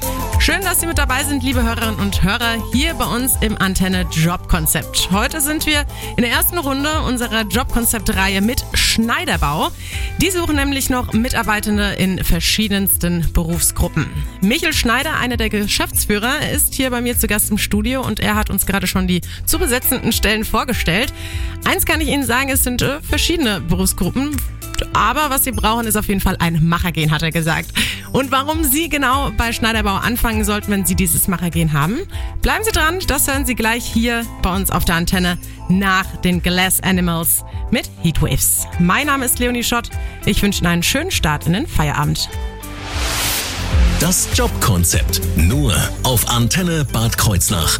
Schön, 0.41 0.61
dass 0.61 0.79
Sie 0.79 0.87
mit 0.87 0.97
dabei 0.97 1.23
sind, 1.23 1.43
liebe 1.43 1.61
Hörerinnen 1.61 1.99
und 1.99 2.23
Hörer, 2.23 2.55
hier 2.73 2.95
bei 2.95 3.05
uns 3.05 3.35
im 3.41 3.59
Antenne 3.59 4.07
Jobkonzept. 4.09 5.11
Heute 5.11 5.39
sind 5.39 5.67
wir 5.67 5.85
in 6.17 6.23
der 6.23 6.31
ersten 6.31 6.57
Runde 6.57 6.89
unserer 7.03 7.43
Jobkonzept-Reihe 7.43 8.41
mit 8.41 8.65
Schneiderbau. 8.73 9.69
Die 10.19 10.31
suchen 10.31 10.55
nämlich 10.55 10.89
noch 10.89 11.13
Mitarbeitende 11.13 11.91
in 11.91 12.23
verschiedensten 12.23 13.31
Berufsgruppen. 13.33 14.07
Michel 14.41 14.73
Schneider, 14.73 15.15
einer 15.19 15.37
der 15.37 15.49
Geschäftsführer, 15.49 16.49
ist 16.51 16.73
hier 16.73 16.89
bei 16.89 17.01
mir 17.01 17.15
zu 17.15 17.27
Gast 17.27 17.51
im 17.51 17.59
Studio 17.59 18.01
und 18.01 18.19
er 18.19 18.33
hat 18.33 18.49
uns 18.49 18.65
gerade 18.65 18.87
schon 18.87 19.05
die 19.05 19.21
zu 19.45 19.59
besetzenden 19.59 20.11
Stellen 20.11 20.43
vorgestellt. 20.43 21.13
Eins 21.65 21.85
kann 21.85 22.01
ich 22.01 22.07
Ihnen 22.07 22.25
sagen, 22.25 22.49
es 22.49 22.63
sind 22.63 22.81
äh, 22.81 22.99
verschiedene 23.01 23.61
Berufsgruppen, 23.61 24.35
aber 24.93 25.29
was 25.29 25.43
Sie 25.43 25.51
brauchen, 25.51 25.85
ist 25.87 25.95
auf 25.95 26.07
jeden 26.07 26.21
Fall 26.21 26.37
ein 26.39 26.65
Machergehen, 26.65 27.11
hat 27.11 27.21
er 27.21 27.31
gesagt. 27.31 27.69
Und 28.11 28.31
warum 28.31 28.63
Sie 28.63 28.89
genau 28.89 29.31
bei 29.37 29.53
Schneiderbau 29.53 29.95
anfangen 29.95 30.43
sollten, 30.43 30.71
wenn 30.71 30.85
Sie 30.85 30.95
dieses 30.95 31.27
Machergehen 31.27 31.73
haben, 31.73 31.99
bleiben 32.41 32.63
Sie 32.63 32.71
dran. 32.71 32.99
Das 33.07 33.27
hören 33.27 33.45
Sie 33.45 33.55
gleich 33.55 33.85
hier 33.85 34.25
bei 34.41 34.55
uns 34.55 34.71
auf 34.71 34.85
der 34.85 34.95
Antenne 34.95 35.37
nach 35.69 36.05
den 36.17 36.41
Glass 36.41 36.81
Animals 36.81 37.43
mit 37.71 37.89
Heatwaves. 38.03 38.67
Mein 38.79 39.07
Name 39.07 39.25
ist 39.25 39.39
Leonie 39.39 39.63
Schott. 39.63 39.89
Ich 40.25 40.41
wünsche 40.41 40.61
Ihnen 40.61 40.67
einen 40.67 40.83
schönen 40.83 41.11
Start 41.11 41.47
in 41.47 41.53
den 41.53 41.67
Feierabend. 41.67 42.29
Das 43.99 44.29
Jobkonzept 44.33 45.21
nur 45.37 45.75
auf 46.03 46.27
Antenne 46.27 46.85
Bad 46.85 47.17
Kreuznach. 47.17 47.79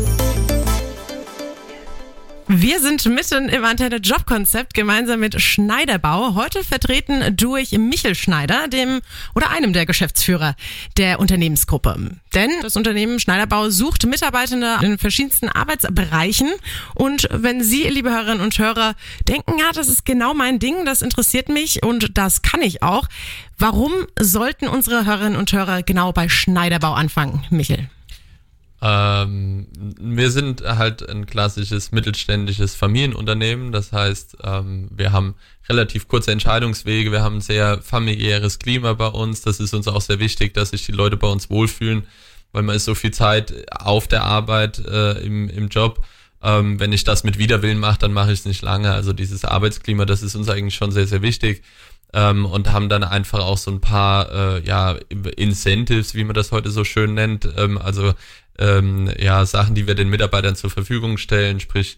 Wir 2.53 2.81
sind 2.81 3.05
mitten 3.05 3.47
im 3.47 3.63
Antenne 3.63 3.95
Jobkonzept 3.95 4.73
gemeinsam 4.73 5.21
mit 5.21 5.41
Schneiderbau. 5.41 6.35
Heute 6.35 6.65
vertreten 6.65 7.37
durch 7.37 7.71
Michel 7.71 8.13
Schneider, 8.13 8.67
dem 8.67 8.99
oder 9.33 9.51
einem 9.51 9.71
der 9.71 9.85
Geschäftsführer 9.85 10.57
der 10.97 11.21
Unternehmensgruppe. 11.21 12.17
Denn 12.35 12.49
das 12.61 12.75
Unternehmen 12.75 13.21
Schneiderbau 13.21 13.69
sucht 13.69 14.05
Mitarbeitende 14.05 14.79
in 14.81 14.97
verschiedensten 14.97 15.47
Arbeitsbereichen. 15.47 16.49
Und 16.93 17.29
wenn 17.31 17.63
Sie, 17.63 17.83
liebe 17.83 18.09
Hörerinnen 18.09 18.41
und 18.41 18.59
Hörer, 18.59 18.95
denken, 19.29 19.57
ja, 19.57 19.71
das 19.73 19.87
ist 19.87 20.03
genau 20.03 20.33
mein 20.33 20.59
Ding, 20.59 20.83
das 20.83 21.01
interessiert 21.01 21.47
mich 21.47 21.83
und 21.83 22.17
das 22.17 22.41
kann 22.41 22.61
ich 22.61 22.83
auch. 22.83 23.07
Warum 23.59 23.93
sollten 24.19 24.67
unsere 24.67 25.05
Hörerinnen 25.05 25.39
und 25.39 25.53
Hörer 25.53 25.83
genau 25.83 26.11
bei 26.11 26.27
Schneiderbau 26.27 26.91
anfangen, 26.95 27.45
Michel? 27.49 27.87
Ähm, 28.83 29.67
wir 29.99 30.31
sind 30.31 30.63
halt 30.63 31.07
ein 31.07 31.27
klassisches 31.27 31.91
mittelständisches 31.91 32.75
Familienunternehmen. 32.75 33.71
Das 33.71 33.91
heißt, 33.91 34.37
ähm, 34.43 34.89
wir 34.91 35.11
haben 35.11 35.35
relativ 35.69 36.07
kurze 36.07 36.31
Entscheidungswege. 36.31 37.11
Wir 37.11 37.21
haben 37.21 37.37
ein 37.37 37.41
sehr 37.41 37.81
familiäres 37.81 38.57
Klima 38.57 38.93
bei 38.93 39.07
uns. 39.07 39.41
Das 39.41 39.59
ist 39.59 39.73
uns 39.73 39.87
auch 39.87 40.01
sehr 40.01 40.19
wichtig, 40.19 40.53
dass 40.55 40.71
sich 40.71 40.85
die 40.85 40.93
Leute 40.93 41.15
bei 41.15 41.27
uns 41.27 41.49
wohlfühlen, 41.51 42.07
weil 42.53 42.63
man 42.63 42.75
ist 42.75 42.85
so 42.85 42.95
viel 42.95 43.11
Zeit 43.11 43.53
auf 43.71 44.07
der 44.07 44.23
Arbeit, 44.23 44.79
äh, 44.79 45.19
im, 45.21 45.47
im 45.49 45.67
Job. 45.67 46.03
Ähm, 46.43 46.79
wenn 46.79 46.91
ich 46.91 47.03
das 47.03 47.23
mit 47.23 47.37
Widerwillen 47.37 47.77
mache, 47.77 47.99
dann 47.99 48.13
mache 48.13 48.31
ich 48.31 48.39
es 48.39 48.45
nicht 48.45 48.63
lange. 48.63 48.91
Also 48.91 49.13
dieses 49.13 49.45
Arbeitsklima, 49.45 50.05
das 50.05 50.23
ist 50.23 50.35
uns 50.35 50.49
eigentlich 50.49 50.75
schon 50.75 50.91
sehr, 50.91 51.05
sehr 51.05 51.21
wichtig. 51.21 51.61
Ähm, 52.13 52.45
und 52.45 52.73
haben 52.73 52.89
dann 52.89 53.03
einfach 53.03 53.39
auch 53.39 53.57
so 53.57 53.71
ein 53.71 53.79
paar 53.79 54.31
äh, 54.33 54.65
ja, 54.65 54.97
Incentives, 55.37 56.13
wie 56.13 56.25
man 56.25 56.33
das 56.33 56.51
heute 56.51 56.71
so 56.71 56.83
schön 56.83 57.13
nennt. 57.13 57.47
Ähm, 57.57 57.77
also 57.77 58.13
ähm, 58.61 59.11
ja, 59.19 59.45
Sachen, 59.45 59.75
die 59.75 59.87
wir 59.87 59.95
den 59.95 60.09
Mitarbeitern 60.09 60.55
zur 60.55 60.69
Verfügung 60.69 61.17
stellen, 61.17 61.59
sprich 61.59 61.97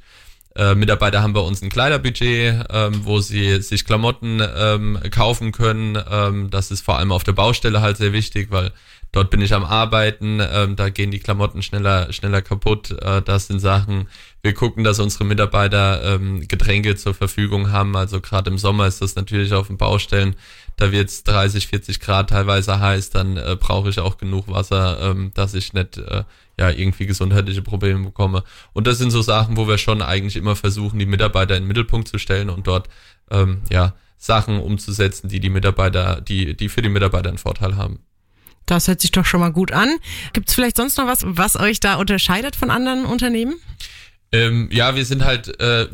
äh, 0.55 0.75
Mitarbeiter 0.75 1.22
haben 1.22 1.34
bei 1.34 1.39
uns 1.39 1.62
ein 1.62 1.70
Kleiderbudget, 1.70 2.65
ähm, 2.70 3.05
wo 3.05 3.20
sie 3.20 3.62
sich 3.62 3.86
Klamotten 3.86 4.41
ähm, 4.55 5.00
kaufen 5.12 5.51
können. 5.51 6.01
Ähm, 6.10 6.50
das 6.51 6.72
ist 6.72 6.82
vor 6.82 6.98
allem 6.98 7.12
auf 7.12 7.24
der 7.24 7.32
Baustelle 7.34 7.82
halt 7.82 7.98
sehr 7.98 8.13
wichtig, 8.13 8.48
weil 8.51 8.72
dort 9.12 9.32
bin 9.32 9.41
ich 9.41 9.53
am 9.53 9.63
Arbeiten, 9.63 10.39
ähm, 10.39 10.75
da 10.75 10.89
gehen 10.89 11.12
die 11.12 11.20
Klamotten 11.20 11.63
schneller, 11.63 12.13
schneller 12.13 12.43
kaputt. 12.43 12.91
Äh, 12.91 13.24
das 13.24 13.48
sind 13.48 13.60
Sachen, 13.60 14.08
wir 14.43 14.53
gucken, 14.53 14.84
dass 14.84 15.00
unsere 15.00 15.25
Mitarbeiter 15.25 16.15
ähm, 16.15 16.48
Getränke 16.48 16.96
zur 16.96 17.15
Verfügung 17.15 17.72
haben. 17.72 17.96
Also 17.96 18.22
gerade 18.22 18.51
im 18.51 18.60
Sommer 18.60 18.86
ist 18.86 19.01
das 19.01 19.15
natürlich 19.15 19.53
auf 19.53 19.67
den 19.67 19.77
Baustellen 19.77 20.36
da 20.77 20.91
wird 20.91 21.10
es 21.10 21.24
30, 21.24 21.67
40 21.67 22.00
Grad 22.00 22.29
teilweise 22.29 22.79
heiß, 22.79 23.12
dann 23.12 23.38
äh, 23.38 23.55
brauche 23.60 23.89
ich 23.89 24.00
auch 24.00 24.17
genug 24.17 24.48
Wasser, 24.48 25.00
ähm, 25.01 25.32
dass 25.34 25.53
ich 25.53 25.74
nicht 25.74 25.98
äh, 25.98 26.24
ja 26.60 26.69
irgendwie 26.69 27.05
gesundheitliche 27.05 27.62
Probleme 27.62 28.03
bekomme. 28.03 28.43
Und 28.74 28.88
das 28.88 28.98
sind 28.98 29.12
so 29.12 29.22
Sachen, 29.22 29.57
wo 29.57 29.67
wir 29.67 29.77
schon 29.77 30.01
eigentlich 30.01 30.36
immer 30.36 30.55
versuchen, 30.55 31.00
die 31.00 31.05
Mitarbeiter 31.05 31.55
in 31.55 31.63
den 31.63 31.67
Mittelpunkt 31.67 32.07
zu 32.07 32.17
stellen 32.17 32.50
und 32.50 32.67
dort 32.67 32.89
ähm, 33.31 33.62
ja 33.72 33.93
Sachen 34.17 34.60
umzusetzen, 34.60 35.27
die 35.27 35.39
die 35.39 35.50
Mitarbeiter, 35.50 36.22
die 36.22 36.55
die 36.55 36.69
für 36.69 36.81
die 36.81 36.89
Mitarbeiter 36.89 37.29
einen 37.29 37.38
Vorteil 37.38 37.75
haben. 37.75 38.00
Das 38.65 38.88
hört 38.88 39.01
sich 39.01 39.12
doch 39.12 39.25
schon 39.25 39.41
mal 39.41 39.51
gut 39.51 39.72
an. 39.72 39.98
Gibt 40.31 40.50
es 40.50 40.55
vielleicht 40.55 40.77
sonst 40.77 40.98
noch 40.98 41.07
was, 41.07 41.24
was 41.25 41.60
euch 41.60 41.79
da 41.79 41.95
unterscheidet 41.95 42.55
von 42.55 42.69
anderen 42.69 43.05
Unternehmen? 43.05 43.55
Ähm, 44.31 44.67
ja, 44.72 44.95
wir 44.95 45.05
sind 45.05 45.24
halt 45.24 45.60
äh, 45.60 45.88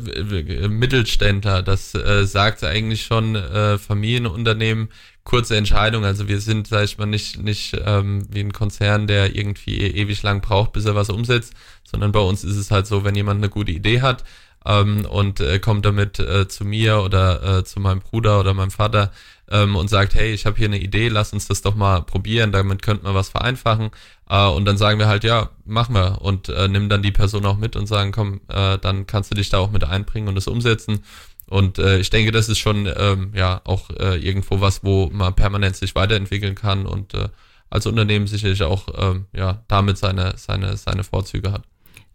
Mittelständler. 0.68 1.62
Das 1.62 1.94
äh, 1.94 2.24
sagt 2.24 2.64
eigentlich 2.64 3.02
schon 3.02 3.34
äh, 3.34 3.76
Familienunternehmen. 3.76 4.88
Kurze 5.24 5.56
Entscheidung. 5.56 6.04
Also 6.04 6.28
wir 6.28 6.40
sind, 6.40 6.68
sag 6.68 6.84
ich 6.84 6.98
mal, 6.98 7.06
nicht 7.06 7.42
nicht 7.42 7.76
ähm, 7.84 8.26
wie 8.30 8.40
ein 8.40 8.52
Konzern, 8.52 9.06
der 9.06 9.34
irgendwie 9.36 9.80
e 9.80 9.88
ewig 10.02 10.22
lang 10.22 10.40
braucht, 10.40 10.72
bis 10.72 10.86
er 10.86 10.94
was 10.94 11.10
umsetzt, 11.10 11.54
sondern 11.84 12.12
bei 12.12 12.20
uns 12.20 12.44
ist 12.44 12.56
es 12.56 12.70
halt 12.70 12.86
so, 12.86 13.04
wenn 13.04 13.14
jemand 13.14 13.38
eine 13.38 13.50
gute 13.50 13.72
Idee 13.72 14.00
hat 14.00 14.24
ähm, 14.64 15.04
und 15.04 15.40
äh, 15.40 15.58
kommt 15.58 15.84
damit 15.84 16.18
äh, 16.18 16.48
zu 16.48 16.64
mir 16.64 17.02
oder 17.02 17.58
äh, 17.58 17.64
zu 17.64 17.80
meinem 17.80 18.00
Bruder 18.00 18.40
oder 18.40 18.54
meinem 18.54 18.70
Vater, 18.70 19.12
ähm, 19.50 19.76
und 19.76 19.88
sagt, 19.90 20.14
hey, 20.14 20.32
ich 20.32 20.46
habe 20.46 20.56
hier 20.56 20.66
eine 20.66 20.78
Idee, 20.78 21.08
lass 21.08 21.32
uns 21.32 21.48
das 21.48 21.62
doch 21.62 21.74
mal 21.74 22.02
probieren, 22.02 22.52
damit 22.52 22.82
könnte 22.82 23.04
man 23.04 23.14
was 23.14 23.28
vereinfachen. 23.28 23.90
Äh, 24.28 24.46
und 24.46 24.64
dann 24.64 24.78
sagen 24.78 24.98
wir 24.98 25.08
halt, 25.08 25.24
ja, 25.24 25.50
machen 25.64 25.94
wir 25.94 26.22
und 26.22 26.48
äh, 26.48 26.68
nimm 26.68 26.88
dann 26.88 27.02
die 27.02 27.10
Person 27.12 27.44
auch 27.44 27.58
mit 27.58 27.76
und 27.76 27.86
sagen, 27.86 28.12
komm, 28.12 28.40
äh, 28.48 28.78
dann 28.78 29.06
kannst 29.06 29.30
du 29.30 29.34
dich 29.34 29.50
da 29.50 29.58
auch 29.58 29.70
mit 29.70 29.84
einbringen 29.84 30.28
und 30.28 30.38
es 30.38 30.46
umsetzen. 30.46 31.02
Und 31.50 31.78
äh, 31.78 31.98
ich 31.98 32.10
denke, 32.10 32.30
das 32.30 32.48
ist 32.48 32.58
schon 32.58 32.88
ähm, 32.96 33.32
ja 33.34 33.60
auch 33.64 33.90
äh, 33.90 34.16
irgendwo 34.16 34.60
was, 34.60 34.84
wo 34.84 35.10
man 35.12 35.34
permanent 35.34 35.74
sich 35.76 35.96
weiterentwickeln 35.96 36.54
kann 36.54 36.86
und 36.86 37.12
äh, 37.12 37.28
als 37.68 37.86
Unternehmen 37.86 38.28
sicherlich 38.28 38.62
auch 38.62 38.86
ähm, 38.96 39.26
ja 39.32 39.62
damit 39.66 39.98
seine 39.98 40.34
seine 40.36 40.76
seine 40.76 41.02
Vorzüge 41.04 41.52
hat. 41.52 41.62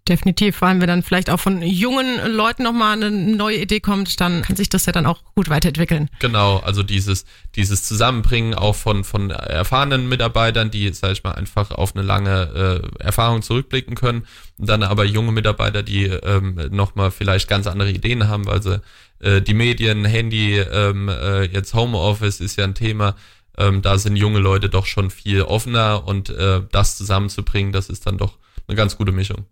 Definitiv, 0.08 0.58
vor 0.58 0.68
allem 0.68 0.82
wenn 0.82 0.88
dann 0.88 1.02
vielleicht 1.02 1.32
auch 1.32 1.40
von 1.40 1.64
jungen 1.64 2.32
Leuten 2.32 2.62
nochmal 2.62 2.94
eine 2.94 3.10
neue 3.10 3.58
Idee 3.58 3.80
kommt, 3.80 4.22
dann 4.22 4.44
kann 4.44 4.56
sich 4.56 4.70
das 4.70 4.86
ja 4.86 4.92
dann 4.92 5.08
auch 5.08 5.24
gut 5.34 5.50
weiterentwickeln. 5.50 6.12
Genau, 6.20 6.58
also 6.58 6.84
dieses, 6.84 7.26
dieses 7.56 7.84
Zusammenbringen 7.84 8.54
auch 8.54 8.76
von, 8.76 9.04
von 9.04 9.32
erfahrenen 9.32 10.08
Mitarbeitern, 10.08 10.70
die, 10.70 10.94
sag 10.94 11.14
ich 11.14 11.24
mal, 11.24 11.32
einfach 11.32 11.72
auf 11.72 11.96
eine 11.96 12.06
lange 12.06 12.84
äh, 13.00 13.04
Erfahrung 13.04 13.42
zurückblicken 13.42 13.96
können, 13.96 14.28
dann 14.60 14.84
aber 14.84 15.06
junge 15.06 15.32
Mitarbeiter, 15.32 15.82
die 15.82 16.04
ähm, 16.04 16.60
nochmal 16.70 17.10
vielleicht 17.10 17.48
ganz 17.48 17.66
andere 17.66 17.90
Ideen 17.90 18.28
haben, 18.28 18.46
weil 18.46 18.62
sie 18.62 18.82
äh, 19.22 19.42
die 19.42 19.56
Medien, 19.56 20.06
Handy, 20.06 20.60
ähm, 20.60 21.10
äh, 21.10 21.46
jetzt 21.46 21.74
Homeoffice 21.74 22.42
ist 22.42 22.58
ja 22.58 22.64
ein 22.64 22.76
Thema, 22.76 23.16
ähm, 23.58 23.82
da 23.82 23.98
sind 23.98 24.18
junge 24.18 24.40
Leute 24.40 24.70
doch 24.70 24.86
schon 24.86 25.10
viel 25.10 25.42
offener 25.42 26.08
und 26.08 26.30
äh, 26.30 26.62
das 26.72 26.96
zusammenzubringen, 26.96 27.72
das 27.72 27.90
ist 27.90 28.06
dann 28.06 28.20
doch 28.20 28.38
eine 28.68 28.76
ganz 28.76 28.98
gute 28.98 29.12
Mischung. 29.12 29.46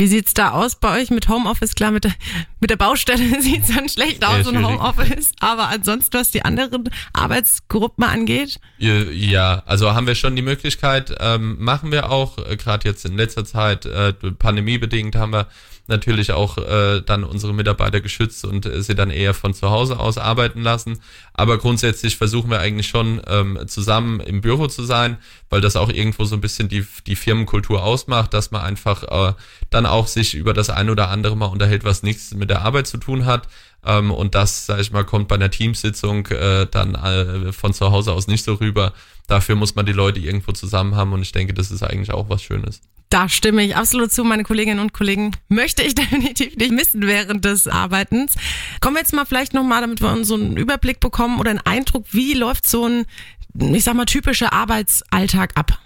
Wie 0.00 0.06
sieht's 0.06 0.32
da 0.32 0.52
aus 0.52 0.76
bei 0.76 1.00
euch 1.00 1.10
mit 1.10 1.28
Homeoffice? 1.28 1.74
Klar, 1.74 1.90
mit 1.90 2.04
der, 2.04 2.14
mit 2.60 2.70
der 2.70 2.76
Baustelle 2.76 3.18
sieht's 3.42 3.74
dann 3.74 3.88
schlecht 3.88 4.24
aus 4.24 4.46
und. 4.46 4.64
Homeoffice. 4.64 5.32
Aber 5.40 5.68
ansonsten, 5.68 6.16
was 6.16 6.30
die 6.30 6.44
anderen 6.44 6.88
Arbeitsgruppen 7.12 8.04
angeht, 8.04 8.60
Ja, 8.78 9.64
also 9.66 9.94
haben 9.94 10.06
wir 10.06 10.14
schon 10.14 10.36
die 10.36 10.42
Möglichkeit, 10.42 11.12
ähm, 11.18 11.56
machen 11.58 11.90
wir 11.90 12.12
auch, 12.12 12.38
äh, 12.38 12.56
gerade 12.56 12.88
jetzt 12.88 13.04
in 13.06 13.16
letzter 13.16 13.44
Zeit, 13.44 13.86
äh, 13.86 14.12
pandemiebedingt 14.12 15.16
haben 15.16 15.32
wir 15.32 15.48
natürlich 15.88 16.32
auch 16.32 16.58
äh, 16.58 17.00
dann 17.00 17.24
unsere 17.24 17.52
Mitarbeiter 17.52 18.00
geschützt 18.00 18.44
und 18.44 18.66
äh, 18.66 18.82
sie 18.82 18.94
dann 18.94 19.10
eher 19.10 19.34
von 19.34 19.54
zu 19.54 19.70
Hause 19.70 19.98
aus 19.98 20.18
arbeiten 20.18 20.62
lassen. 20.62 21.00
Aber 21.32 21.58
grundsätzlich 21.58 22.16
versuchen 22.16 22.50
wir 22.50 22.60
eigentlich 22.60 22.88
schon 22.88 23.20
ähm, 23.26 23.58
zusammen 23.66 24.20
im 24.20 24.40
Büro 24.40 24.66
zu 24.68 24.84
sein, 24.84 25.16
weil 25.50 25.60
das 25.60 25.76
auch 25.76 25.88
irgendwo 25.88 26.24
so 26.24 26.36
ein 26.36 26.40
bisschen 26.40 26.68
die, 26.68 26.86
die 27.06 27.16
Firmenkultur 27.16 27.82
ausmacht, 27.82 28.34
dass 28.34 28.50
man 28.50 28.62
einfach 28.62 29.02
äh, 29.04 29.34
dann 29.70 29.86
auch 29.86 30.06
sich 30.06 30.34
über 30.34 30.52
das 30.52 30.70
ein 30.70 30.90
oder 30.90 31.08
andere 31.08 31.36
mal 31.36 31.46
unterhält, 31.46 31.84
was 31.84 32.02
nichts 32.02 32.34
mit 32.34 32.50
der 32.50 32.62
Arbeit 32.62 32.86
zu 32.86 32.98
tun 32.98 33.24
hat. 33.24 33.48
Ähm, 33.88 34.10
und 34.10 34.34
das, 34.34 34.66
sag 34.66 34.80
ich 34.80 34.92
mal, 34.92 35.04
kommt 35.04 35.28
bei 35.28 35.36
einer 35.36 35.50
Teamsitzung 35.50 36.26
äh, 36.26 36.66
dann 36.70 36.94
äh, 36.94 37.52
von 37.52 37.72
zu 37.72 37.90
Hause 37.90 38.12
aus 38.12 38.26
nicht 38.26 38.44
so 38.44 38.54
rüber. 38.54 38.92
Dafür 39.26 39.56
muss 39.56 39.74
man 39.74 39.86
die 39.86 39.92
Leute 39.92 40.20
irgendwo 40.20 40.52
zusammen 40.52 40.94
haben 40.94 41.12
und 41.14 41.22
ich 41.22 41.32
denke, 41.32 41.54
das 41.54 41.70
ist 41.70 41.82
eigentlich 41.82 42.12
auch 42.12 42.28
was 42.28 42.42
Schönes. 42.42 42.82
da 43.08 43.28
stimme 43.30 43.64
ich 43.64 43.74
absolut 43.74 44.12
zu. 44.12 44.22
Meine 44.24 44.44
Kolleginnen 44.44 44.80
und 44.80 44.92
Kollegen 44.92 45.32
möchte 45.48 45.82
ich 45.82 45.94
definitiv 46.02 46.54
nicht 46.56 46.72
missen 46.72 47.06
während 47.06 47.46
des 47.46 47.66
Arbeitens. 47.66 48.34
Kommen 48.82 48.96
wir 48.96 49.00
jetzt 49.00 49.14
mal 49.14 49.24
vielleicht 49.24 49.54
nochmal, 49.54 49.80
damit 49.80 50.02
wir 50.02 50.12
uns 50.12 50.28
so 50.28 50.34
einen 50.34 50.58
Überblick 50.58 51.00
bekommen 51.00 51.40
oder 51.40 51.50
einen 51.50 51.60
Eindruck, 51.60 52.04
wie 52.12 52.34
läuft 52.34 52.68
so 52.68 52.86
ein, 52.86 53.06
ich 53.54 53.84
sag 53.84 53.94
mal, 53.94 54.04
typischer 54.04 54.52
Arbeitsalltag 54.52 55.52
ab? 55.56 55.78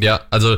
Ja, 0.00 0.22
also 0.30 0.56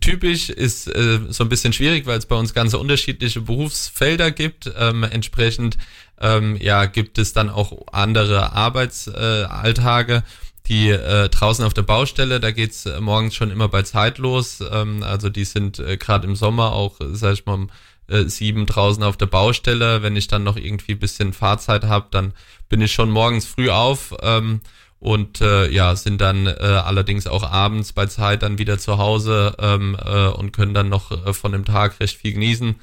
typisch 0.00 0.50
ist 0.50 0.88
äh, 0.88 1.20
so 1.28 1.44
ein 1.44 1.48
bisschen 1.48 1.72
schwierig, 1.72 2.06
weil 2.06 2.18
es 2.18 2.26
bei 2.26 2.36
uns 2.36 2.54
ganz 2.54 2.74
unterschiedliche 2.74 3.40
Berufsfelder 3.40 4.30
gibt. 4.30 4.70
Ähm, 4.78 5.02
entsprechend 5.04 5.78
ähm, 6.20 6.56
ja 6.60 6.86
gibt 6.86 7.18
es 7.18 7.32
dann 7.32 7.50
auch 7.50 7.86
andere 7.92 8.52
Arbeitsalltage. 8.52 10.14
Äh, 10.16 10.22
die 10.66 10.88
äh, 10.88 11.28
draußen 11.28 11.62
auf 11.64 11.74
der 11.74 11.82
Baustelle, 11.82 12.40
da 12.40 12.50
geht's 12.50 12.86
äh, 12.86 12.98
morgens 12.98 13.34
schon 13.34 13.50
immer 13.50 13.68
bei 13.68 13.82
Zeit 13.82 14.16
los. 14.18 14.62
Ähm, 14.72 15.02
also 15.02 15.28
die 15.28 15.44
sind 15.44 15.78
äh, 15.78 15.98
gerade 15.98 16.26
im 16.26 16.36
Sommer 16.36 16.72
auch, 16.72 16.96
sag 17.12 17.34
ich 17.34 17.44
mal, 17.44 17.54
um 17.54 17.70
äh, 18.08 18.24
sieben 18.24 18.64
draußen 18.64 19.02
auf 19.02 19.16
der 19.16 19.26
Baustelle. 19.26 20.02
Wenn 20.02 20.16
ich 20.16 20.26
dann 20.26 20.42
noch 20.42 20.56
irgendwie 20.56 20.92
ein 20.92 20.98
bisschen 20.98 21.32
Fahrzeit 21.34 21.84
habe, 21.84 22.06
dann 22.10 22.32
bin 22.68 22.80
ich 22.80 22.92
schon 22.92 23.10
morgens 23.10 23.46
früh 23.46 23.68
auf. 23.68 24.14
Ähm, 24.22 24.60
und 25.04 25.42
äh, 25.42 25.68
ja, 25.68 25.94
sind 25.96 26.22
dann 26.22 26.46
äh, 26.46 26.52
allerdings 26.52 27.26
auch 27.26 27.42
abends 27.42 27.92
bei 27.92 28.06
Zeit 28.06 28.42
dann 28.42 28.56
wieder 28.56 28.78
zu 28.78 28.96
Hause 28.96 29.54
ähm, 29.58 29.98
äh, 30.02 30.28
und 30.28 30.52
können 30.52 30.72
dann 30.72 30.88
noch 30.88 31.26
äh, 31.26 31.34
von 31.34 31.52
dem 31.52 31.66
Tag 31.66 32.00
recht 32.00 32.16
viel 32.16 32.32
genießen. 32.32 32.76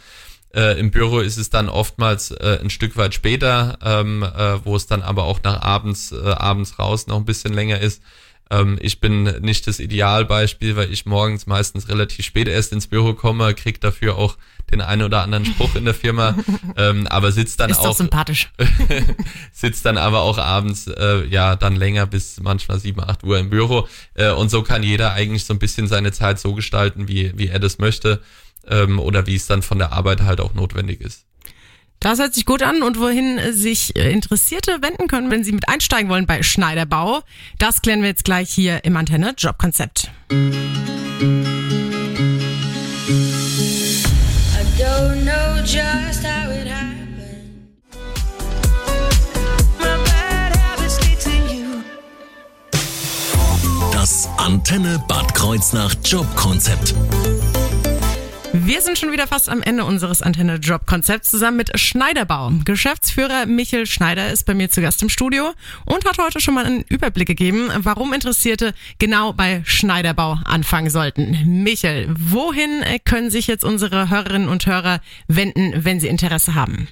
Äh, 0.54 0.80
Im 0.80 0.92
Büro 0.92 1.18
ist 1.18 1.38
es 1.38 1.50
dann 1.50 1.68
oftmals 1.68 2.30
äh, 2.30 2.60
ein 2.62 2.70
Stück 2.70 2.96
weit 2.96 3.16
später, 3.16 3.80
ähm, 3.84 4.22
äh, 4.22 4.63
wo 4.63 4.75
es 4.75 4.86
dann 4.86 5.01
aber 5.01 5.24
auch 5.24 5.42
nach 5.42 5.63
abends, 5.63 6.12
äh, 6.12 6.30
abends 6.30 6.78
raus 6.78 7.08
noch 7.08 7.18
ein 7.18 7.25
bisschen 7.25 7.54
länger 7.54 7.80
ist. 7.80 8.04
Ähm, 8.51 8.77
ich 8.81 9.00
bin 9.00 9.24
nicht 9.41 9.65
das 9.65 9.79
Idealbeispiel, 9.79 10.75
weil 10.75 10.91
ich 10.91 11.05
morgens 11.05 11.48
meistens 11.48 11.88
relativ 11.88 12.25
spät 12.25 12.50
erst 12.50 12.74
ins 12.74 12.88
Büro 12.88 13.13
komme, 13.13 13.55
krieg 13.55 13.79
dafür 13.79 14.17
auch 14.17 14.38
den 14.72 14.81
einen 14.81 15.03
oder 15.03 15.22
anderen 15.22 15.46
Spruch 15.46 15.75
in 15.75 15.86
der 15.86 15.93
Firma, 15.93 16.36
ähm, 16.75 17.07
aber 17.07 17.31
sitzt 17.31 17.61
dann 17.61 17.70
Ist 17.70 17.79
doch 17.79 17.87
auch 17.87 17.96
sympathisch. 17.96 18.51
sitzt 19.53 19.85
dann 19.85 19.98
aber 19.98 20.22
auch 20.22 20.37
abends 20.37 20.87
äh, 20.87 21.25
ja 21.27 21.55
dann 21.55 21.77
länger 21.77 22.05
bis 22.05 22.42
manchmal 22.42 22.79
7, 22.79 23.01
8 23.01 23.24
Uhr 23.24 23.40
im 23.40 23.50
Büro 23.50 23.87
äh, 24.16 24.31
und 24.31 24.51
so 24.51 24.64
kann 24.64 24.83
jeder 24.83 25.14
eigentlich 25.14 25.46
so 25.46 25.53
ein 25.53 25.59
bisschen 25.59 25.87
seine 25.87 26.11
Zeit 26.11 26.37
so 26.37 26.53
gestalten, 26.53 27.07
wie, 27.07 27.37
wie 27.37 27.48
er 27.48 27.59
das 27.59 27.79
möchte 27.79 28.22
ähm, 28.68 29.00
oder 29.00 29.27
wie 29.27 29.35
es 29.35 29.48
dann 29.48 29.61
von 29.61 29.79
der 29.79 29.94
Arbeit 29.94 30.22
halt 30.22 30.42
auch 30.42 30.53
notwendig 30.53 31.00
ist. 31.00 31.25
Das 32.01 32.18
hört 32.18 32.33
sich 32.33 32.48
gut 32.48 32.64
an 32.64 32.81
und 32.81 33.00
wohin 33.00 33.37
äh, 33.37 33.53
sich 33.53 33.96
äh, 33.96 34.11
Interessierte 34.11 34.81
wenden 34.81 35.07
können, 35.07 35.29
wenn 35.29 35.44
sie 35.44 35.51
mit 35.51 35.70
einsteigen 35.70 36.09
wollen 36.09 36.25
bei 36.25 36.42
Schneiderbau. 36.42 37.22
Das 37.59 37.83
klären 37.83 38.01
wir 38.01 38.09
jetzt 38.09 38.25
gleich 38.25 38.50
hier 38.50 38.83
im 38.83 38.98
Antenne 38.98 39.35
Jobkonzept. 39.37 40.09
Das 53.94 54.27
Antenne 54.37 55.03
Bad 55.07 55.35
Kreuznach 55.35 55.94
Jobkonzept. 56.03 56.96
Wir 58.63 58.81
sind 58.81 59.00
schon 59.00 59.11
wieder 59.11 59.25
fast 59.25 59.50
am 59.50 59.63
Ende 59.63 59.85
unseres 59.85 60.21
Antenne 60.21 60.57
Job 60.57 60.85
Konzepts 60.85 61.31
zusammen 61.31 61.57
mit 61.57 61.79
Schneiderbau. 61.79 62.51
Geschäftsführer 62.63 63.47
Michel 63.47 63.87
Schneider 63.87 64.31
ist 64.31 64.45
bei 64.45 64.53
mir 64.53 64.69
zu 64.69 64.81
Gast 64.81 65.01
im 65.01 65.09
Studio 65.09 65.53
und 65.85 66.05
hat 66.05 66.19
heute 66.19 66.39
schon 66.39 66.53
mal 66.53 66.65
einen 66.65 66.83
Überblick 66.87 67.27
gegeben, 67.27 67.71
warum 67.77 68.13
Interessierte 68.13 68.75
genau 69.00 69.33
bei 69.33 69.63
Schneiderbau 69.65 70.37
anfangen 70.45 70.91
sollten. 70.91 71.63
Michel, 71.63 72.07
wohin 72.15 72.83
können 73.03 73.31
sich 73.31 73.47
jetzt 73.47 73.65
unsere 73.65 74.11
Hörerinnen 74.11 74.47
und 74.47 74.67
Hörer 74.67 75.01
wenden, 75.27 75.83
wenn 75.83 76.00
sie 76.00 76.07
Interesse 76.07 76.53
haben? 76.53 76.87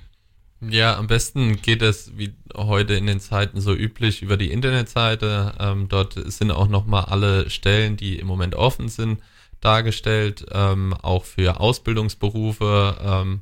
Ja, 0.68 0.98
am 0.98 1.06
besten 1.06 1.62
geht 1.62 1.84
es 1.84 2.18
wie 2.18 2.34
heute 2.56 2.96
in 2.96 3.06
den 3.06 3.20
Zeiten 3.20 3.62
so 3.62 3.76
üblich 3.76 4.24
über 4.24 4.38
die 4.38 4.52
Internetseite. 4.52 5.54
Ähm, 5.60 5.88
dort 5.88 6.16
sind 6.32 6.50
auch 6.50 6.68
nochmal 6.68 7.06
alle 7.06 7.48
Stellen, 7.52 7.96
die 7.96 8.18
im 8.18 8.26
Moment 8.26 8.56
offen 8.56 8.90
sind, 8.90 9.20
dargestellt, 9.62 10.46
ähm, 10.52 10.94
auch 10.94 11.26
für 11.26 11.60
Ausbildungsberufe, 11.60 12.98
ähm, 13.04 13.42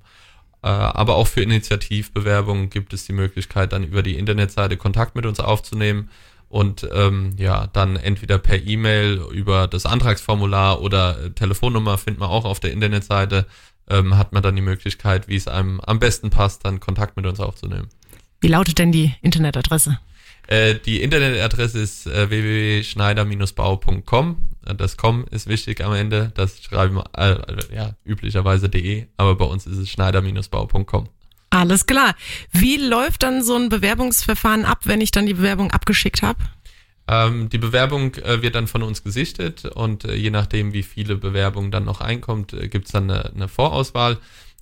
äh, 0.64 0.68
aber 0.68 1.16
auch 1.16 1.28
für 1.28 1.42
Initiativbewerbungen 1.42 2.70
gibt 2.70 2.94
es 2.94 3.06
die 3.06 3.14
Möglichkeit, 3.14 3.74
dann 3.74 3.84
über 3.84 4.04
die 4.04 4.18
Internetseite 4.18 4.78
Kontakt 4.78 5.16
mit 5.16 5.26
uns 5.26 5.40
aufzunehmen 5.40 6.10
und 6.50 6.88
ähm, 6.94 7.34
ja, 7.38 7.68
dann 7.68 7.98
entweder 7.98 8.38
per 8.38 8.62
E-Mail 8.66 9.22
über 9.32 9.68
das 9.68 9.86
Antragsformular 9.86 10.82
oder 10.82 11.26
äh, 11.26 11.30
Telefonnummer 11.32 11.98
findet 11.98 12.20
man 12.20 12.30
auch 12.30 12.46
auf 12.46 12.60
der 12.60 12.72
Internetseite, 12.72 13.46
ähm, 13.90 14.18
hat 14.18 14.34
man 14.34 14.44
dann 14.44 14.56
die 14.56 14.62
Möglichkeit, 14.62 15.28
wie 15.28 15.36
es 15.36 15.48
einem 15.48 15.80
am 15.82 16.00
besten 16.00 16.30
passt, 16.30 16.66
dann 16.66 16.80
Kontakt 16.80 17.18
mit 17.18 17.26
uns 17.26 17.40
aufzunehmen. 17.40 17.90
Wie 18.40 18.48
lautet 18.48 18.80
denn 18.80 18.92
die 18.92 19.14
Internetadresse? 19.22 20.00
Äh, 20.48 20.76
die 20.76 21.02
Internetadresse 21.02 21.80
ist 21.80 22.08
äh, 22.08 22.30
www.schneider-bau.com. 22.30 24.38
Das 24.78 24.98
com 24.98 25.26
ist 25.30 25.48
wichtig 25.48 25.84
am 25.84 25.94
Ende. 25.94 26.32
Das 26.36 26.62
schreiben 26.62 26.96
wir 26.96 27.06
äh, 27.18 27.38
ja 27.74 27.92
üblicherweise 28.04 28.70
de, 28.70 29.08
aber 29.18 29.36
bei 29.36 29.46
uns 29.46 29.68
ist 29.68 29.78
es 29.78 29.90
schneider-bau.com. 29.90 31.10
Alles 31.50 31.86
klar. 31.86 32.16
Wie 32.52 32.78
läuft 32.78 33.24
dann 33.24 33.44
so 33.44 33.56
ein 33.56 33.70
Bewerbungsverfahren 33.70 34.66
ab, 34.66 34.82
wenn 34.84 35.02
ich 35.02 35.12
dann 35.12 35.26
die 35.26 35.34
Bewerbung 35.34 35.72
abgeschickt 35.72 36.22
habe? 36.22 36.40
Ähm, 37.10 37.48
die 37.50 37.58
Bewerbung 37.58 38.16
äh, 38.16 38.42
wird 38.42 38.56
dann 38.56 38.68
von 38.68 38.84
uns 38.84 39.04
gesichtet 39.04 39.64
und 39.66 40.04
äh, 40.04 40.16
je 40.16 40.30
nachdem, 40.30 40.74
wie 40.74 40.84
viele 40.84 41.16
Bewerbungen 41.16 41.72
dann 41.72 41.86
noch 41.86 42.02
einkommt, 42.02 42.52
äh, 42.52 42.68
gibt's 42.68 42.92
dann 42.92 43.10
eine, 43.10 43.32
eine 43.34 43.48
Vorauswahl. 43.48 44.18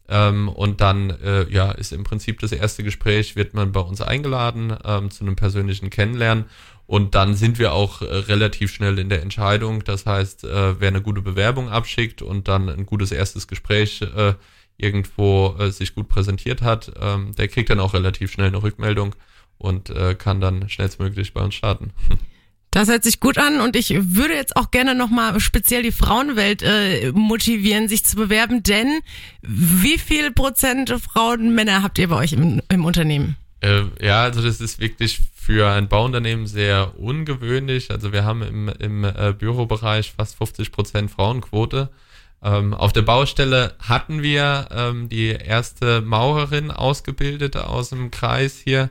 Ähm, 0.08 0.50
und 0.50 0.82
dann 0.82 1.10
äh, 1.10 1.50
ja, 1.50 1.72
ist 1.72 1.92
im 1.92 2.04
Prinzip 2.04 2.40
das 2.40 2.52
erste 2.52 2.84
Gespräch, 2.84 3.36
wird 3.36 3.54
man 3.54 3.72
bei 3.72 3.80
uns 3.80 4.02
eingeladen 4.02 4.76
ähm, 4.84 5.10
zu 5.10 5.24
einem 5.24 5.36
persönlichen 5.36 5.90
Kennenlernen. 5.90 6.46
Und 6.88 7.16
dann 7.16 7.36
sind 7.36 7.58
wir 7.58 7.74
auch 7.74 8.02
äh, 8.02 8.06
relativ 8.06 8.72
schnell 8.72 9.00
in 9.00 9.10
der 9.10 9.24
Entscheidung. 9.24 9.84
Das 9.84 10.06
heißt, 10.06 10.44
äh, 10.44 10.80
wer 10.80 10.90
eine 10.90 11.02
gute 11.02 11.22
Bewerbung 11.22 11.70
abschickt 11.70 12.22
und 12.22 12.48
dann 12.48 12.70
ein 12.70 12.86
gutes 12.86 13.12
erstes 13.12 13.48
Gespräch 13.48 14.02
äh, 14.02 14.34
irgendwo 14.78 15.56
äh, 15.58 15.72
sich 15.72 15.96
gut 15.96 16.10
präsentiert 16.10 16.62
hat, 16.62 16.92
ähm, 17.00 17.34
der 17.36 17.48
kriegt 17.48 17.70
dann 17.70 17.80
auch 17.80 17.94
relativ 17.94 18.32
schnell 18.32 18.48
eine 18.48 18.62
Rückmeldung 18.62 19.16
und 19.58 19.90
äh, 19.90 20.16
kann 20.16 20.42
dann 20.42 20.70
schnellstmöglich 20.70 21.34
bei 21.34 21.42
uns 21.42 21.56
starten. 21.56 21.92
Das 22.76 22.90
hört 22.90 23.06
sich 23.06 23.22
gut 23.22 23.38
an 23.38 23.62
und 23.62 23.78
ich 23.78 23.96
würde 23.98 24.34
jetzt 24.34 24.58
auch 24.58 24.70
gerne 24.70 24.96
nochmal 24.96 25.40
speziell 25.40 25.82
die 25.82 25.94
Frauenwelt 25.94 26.62
äh, 26.62 27.14
motivieren, 27.14 27.88
sich 27.88 28.04
zu 28.04 28.18
bewerben, 28.18 28.64
denn 28.64 29.00
wie 29.42 29.98
viel 29.98 30.30
Prozent 30.32 30.90
Frauen, 30.90 31.56
Männer 31.56 31.84
habt 31.84 31.98
ihr 32.00 32.10
bei 32.10 32.18
euch 32.18 32.34
im, 32.34 32.62
im 32.68 32.84
Unternehmen? 32.84 33.38
Äh, 33.62 33.84
ja, 34.02 34.24
also 34.24 34.42
das 34.42 34.60
ist 34.60 34.82
wirklich 34.82 35.22
für 35.34 35.72
ein 35.72 35.88
Bauunternehmen 35.88 36.48
sehr 36.48 37.00
ungewöhnlich. 37.00 37.92
Also 37.92 38.12
wir 38.12 38.26
haben 38.26 38.42
im, 38.42 38.68
im 38.68 39.06
äh, 39.06 39.34
Bürobereich 39.40 40.12
fast 40.12 40.36
50 40.36 40.74
Prozent 40.74 41.12
Frauenquote. 41.12 41.90
Ähm, 42.44 42.74
auf 42.74 42.92
der 42.92 43.04
Baustelle 43.04 43.76
hatten 43.80 44.22
wir 44.22 44.68
ähm, 44.72 45.08
die 45.08 45.30
erste 45.30 46.02
Maurerin 46.02 46.72
ausgebildet 46.72 47.56
aus 47.56 47.92
dem 47.92 48.12
Kreis 48.12 48.60
hier, 48.62 48.90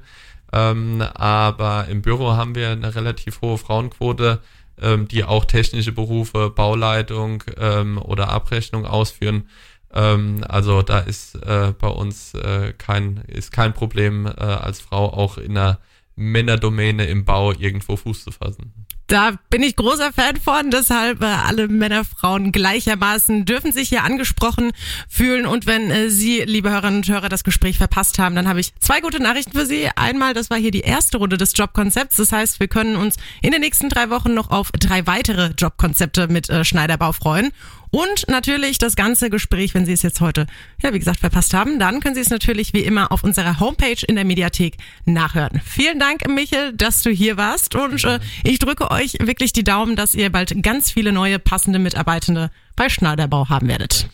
ähm, 0.54 1.02
aber 1.14 1.88
im 1.88 2.00
Büro 2.00 2.32
haben 2.32 2.54
wir 2.54 2.70
eine 2.70 2.94
relativ 2.94 3.40
hohe 3.40 3.58
Frauenquote, 3.58 4.40
ähm, 4.80 5.08
die 5.08 5.24
auch 5.24 5.44
technische 5.44 5.90
Berufe, 5.90 6.48
Bauleitung 6.50 7.42
ähm, 7.56 7.98
oder 7.98 8.28
Abrechnung 8.28 8.86
ausführen. 8.86 9.48
Ähm, 9.92 10.44
also 10.48 10.82
da 10.82 11.00
ist 11.00 11.34
äh, 11.34 11.72
bei 11.76 11.88
uns 11.88 12.34
äh, 12.34 12.72
kein, 12.78 13.24
ist 13.26 13.50
kein 13.50 13.74
Problem, 13.74 14.26
äh, 14.26 14.30
als 14.30 14.80
Frau 14.80 15.12
auch 15.12 15.38
in 15.38 15.58
einer 15.58 15.80
Männerdomäne 16.14 17.06
im 17.06 17.24
Bau 17.24 17.50
irgendwo 17.50 17.96
Fuß 17.96 18.22
zu 18.22 18.30
fassen. 18.30 18.72
Da 19.14 19.34
bin 19.48 19.62
ich 19.62 19.76
großer 19.76 20.12
Fan 20.12 20.40
von, 20.40 20.72
deshalb 20.72 21.22
äh, 21.22 21.26
alle 21.26 21.68
Männer, 21.68 22.04
Frauen 22.04 22.50
gleichermaßen 22.50 23.44
dürfen 23.44 23.70
sich 23.70 23.90
hier 23.90 24.02
angesprochen 24.02 24.72
fühlen. 25.08 25.46
Und 25.46 25.66
wenn 25.66 25.88
äh, 25.88 26.10
Sie, 26.10 26.40
liebe 26.40 26.70
Hörerinnen 26.70 26.96
und 26.96 27.08
Hörer, 27.08 27.28
das 27.28 27.44
Gespräch 27.44 27.78
verpasst 27.78 28.18
haben, 28.18 28.34
dann 28.34 28.48
habe 28.48 28.58
ich 28.58 28.74
zwei 28.80 29.00
gute 29.00 29.22
Nachrichten 29.22 29.56
für 29.56 29.66
Sie. 29.66 29.88
Einmal, 29.94 30.34
das 30.34 30.50
war 30.50 30.58
hier 30.58 30.72
die 30.72 30.80
erste 30.80 31.18
Runde 31.18 31.38
des 31.38 31.52
Jobkonzepts. 31.54 32.16
Das 32.16 32.32
heißt, 32.32 32.58
wir 32.58 32.66
können 32.66 32.96
uns 32.96 33.14
in 33.40 33.52
den 33.52 33.60
nächsten 33.60 33.88
drei 33.88 34.10
Wochen 34.10 34.34
noch 34.34 34.50
auf 34.50 34.72
drei 34.72 35.06
weitere 35.06 35.52
Jobkonzepte 35.56 36.26
mit 36.26 36.50
äh, 36.50 36.64
Schneiderbau 36.64 37.12
freuen. 37.12 37.52
Und 37.94 38.26
natürlich 38.26 38.78
das 38.78 38.96
ganze 38.96 39.30
Gespräch, 39.30 39.72
wenn 39.74 39.86
Sie 39.86 39.92
es 39.92 40.02
jetzt 40.02 40.20
heute, 40.20 40.48
ja, 40.82 40.92
wie 40.92 40.98
gesagt, 40.98 41.20
verpasst 41.20 41.54
haben, 41.54 41.78
dann 41.78 42.00
können 42.00 42.16
Sie 42.16 42.20
es 42.20 42.28
natürlich 42.28 42.72
wie 42.72 42.80
immer 42.80 43.12
auf 43.12 43.22
unserer 43.22 43.60
Homepage 43.60 44.04
in 44.08 44.16
der 44.16 44.24
Mediathek 44.24 44.78
nachhören. 45.04 45.60
Vielen 45.64 46.00
Dank, 46.00 46.28
Michel, 46.28 46.72
dass 46.72 47.04
du 47.04 47.10
hier 47.10 47.36
warst 47.36 47.76
und 47.76 48.02
äh, 48.02 48.18
ich 48.42 48.58
drücke 48.58 48.90
euch 48.90 49.03
wirklich 49.20 49.52
die 49.52 49.64
Daumen, 49.64 49.96
dass 49.96 50.14
ihr 50.14 50.30
bald 50.30 50.62
ganz 50.62 50.90
viele 50.90 51.12
neue 51.12 51.38
passende 51.38 51.78
Mitarbeitende 51.78 52.50
bei 52.76 52.88
Schneiderbau 52.88 53.48
haben 53.48 53.68
werdet. 53.68 54.08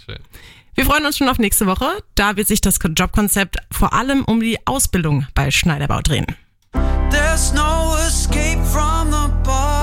Wir 0.74 0.84
freuen 0.84 1.04
uns 1.04 1.18
schon 1.18 1.28
auf 1.28 1.38
nächste 1.38 1.66
Woche. 1.66 1.86
Da 2.14 2.36
wird 2.36 2.48
sich 2.48 2.60
das 2.60 2.78
Jobkonzept 2.82 3.56
vor 3.70 3.92
allem 3.92 4.24
um 4.24 4.40
die 4.40 4.58
Ausbildung 4.66 5.26
bei 5.34 5.50
Schneiderbau 5.50 6.00
drehen. 6.00 6.26
There's 7.10 7.52
no 7.52 7.96
escape 8.06 8.64
from 8.64 9.10
the 9.10 9.28
bar. 9.44 9.79